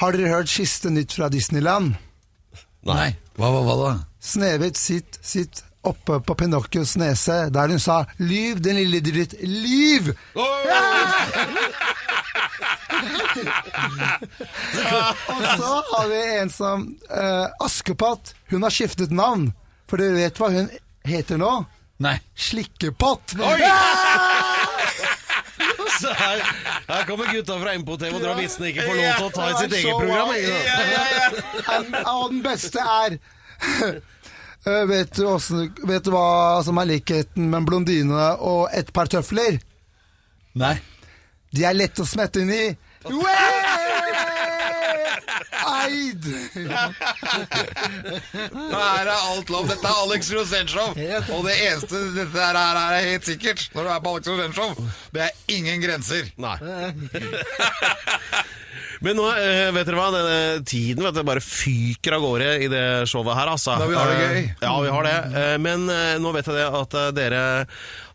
[0.03, 1.94] har dere hørt siste nytt fra Disneyland?
[2.86, 3.14] Nei.
[3.40, 3.94] Hva, hva, hva da?
[4.22, 10.14] Snehvit sitt, sitt oppe på Pinocchios nese, der hun sa 'Lyv, den lille dritt, lyv!'
[15.28, 18.34] Og så har vi en som uh, Askepott.
[18.51, 19.53] Hun har skiftet navn.
[19.91, 20.70] For dere vet hva hun
[21.07, 21.53] heter nå?
[22.03, 22.16] Nei.
[22.34, 23.37] Slikkepott.
[25.97, 26.43] Så her,
[26.91, 29.55] her kommer gutta fra MPO-TV og drar vitsene ikke får lov til å ta i
[29.62, 30.28] sitt eget program.
[30.37, 30.59] Ja,
[30.93, 31.28] ja,
[31.78, 33.16] En- Og den beste er
[33.57, 33.95] Eh,
[34.67, 39.07] vet, du også, vet du hva som er likheten med en blondine og et par
[39.11, 39.61] tøfler?
[40.59, 40.77] Nei.
[41.55, 42.77] De er lette å smette inn i.
[45.67, 46.25] Eid!
[48.53, 49.69] Nå er det alt lov.
[49.71, 50.99] Dette er Alex Rosenshov.
[51.37, 54.71] Og det eneste dette her er, er helt sikkert når du er på Alex Rosenshov,
[55.14, 56.23] det er ingen grenser.
[56.43, 56.57] Nei.
[59.05, 62.68] Men nå, eh, vet dere hva, denne tiden vet dere, bare fyker av gårde i
[62.72, 63.74] det showet her, altså.
[63.80, 64.38] Ja, vi har det gøy.
[64.44, 65.16] Eh, Ja, vi har det.
[65.42, 65.86] Eh, Men
[66.22, 67.42] nå vet jeg det at dere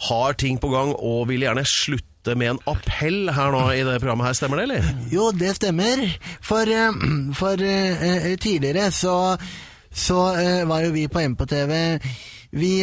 [0.08, 4.00] har ting på gang og vil gjerne slutte med en appell her nå i det
[4.02, 4.90] programmet her, stemmer det, eller?
[5.14, 6.04] Jo, det stemmer.
[6.42, 6.70] For,
[7.38, 7.56] for
[8.42, 9.16] tidligere så,
[9.94, 10.20] så
[10.70, 11.74] var jo vi på MPTV
[12.52, 12.74] vi,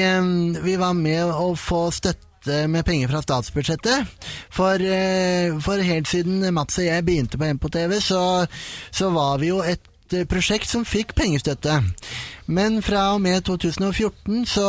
[0.65, 4.07] vi var med å få støtte med penger fra statsbudsjettet.
[4.51, 8.47] For, eh, for helt siden Mats og jeg begynte på MPTV, så,
[8.91, 9.83] så var vi jo et
[10.17, 11.81] eh, prosjekt som fikk pengestøtte.
[12.49, 14.69] Men fra og med 2014 så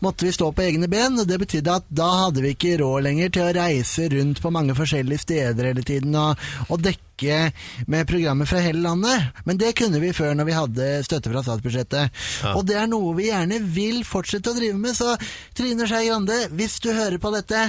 [0.00, 3.04] måtte vi stå på egne ben, og det betydde at da hadde vi ikke råd
[3.04, 6.40] lenger til å reise rundt på mange forskjellige steder hele tiden og,
[6.72, 7.50] og dekke
[7.92, 9.28] med programmer fra hele landet.
[9.44, 12.24] Men det kunne vi før når vi hadde støtte fra statsbudsjettet.
[12.54, 15.18] Og det er noe vi gjerne vil fortsette å drive med, så
[15.56, 17.68] Trine Skei Grande, hvis du hører på dette,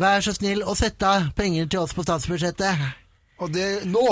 [0.00, 2.88] vær så snill å sette av penger til oss på statsbudsjettet.
[3.42, 4.06] Og det nå!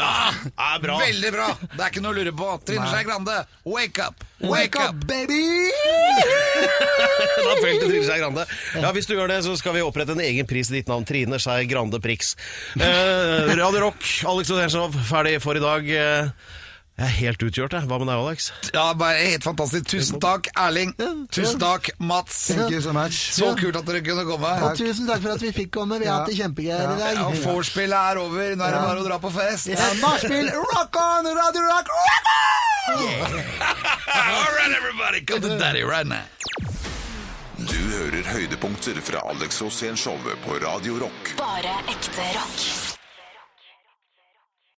[0.00, 0.94] Ja, er bra.
[1.02, 1.46] Veldig bra!
[1.74, 2.46] Det er ikke noe å lure på.
[2.66, 3.34] Trine Skei Grande,
[3.68, 4.24] wake up!
[4.42, 5.42] Wake up, baby!
[7.42, 8.46] Da felte Trine Skei Grande.
[8.80, 11.04] Ja, Hvis du gjør det, så skal vi opprette en egen pris i ditt navn.
[11.08, 12.32] Trine Skei Grande Prix.
[12.80, 15.92] Eh, Radio Rock, Alex Odenshov, ferdig for i dag.
[15.92, 16.58] Eh,
[17.00, 17.86] Jeg er helt utgjort, jeg.
[17.88, 18.46] Hva med deg, Alex?
[18.74, 19.86] Ja, bare helt fantastisk.
[19.88, 20.92] Tusen takk, Erling.
[21.32, 22.42] Tusen takk, Mats.
[22.52, 23.16] Thank you so much.
[23.32, 24.50] Så kult at dere kunne komme.
[24.68, 25.98] Og tusen takk for at vi fikk komme.
[26.02, 27.16] Vi har hatt det kjempegøy i dag.
[27.16, 28.52] Ja, Vorspielet er over.
[28.60, 29.72] Nå er det bare å dra på fest.
[29.72, 33.40] Ja, Nachspiel, rock on, Radio Rock, rock on!
[34.12, 36.22] All right, everybody, come to daddy right now.
[37.56, 41.34] Du hører høydepunkter fra Alex Rosén-showet på Radio Rock.
[41.40, 42.91] Bare ekte rock.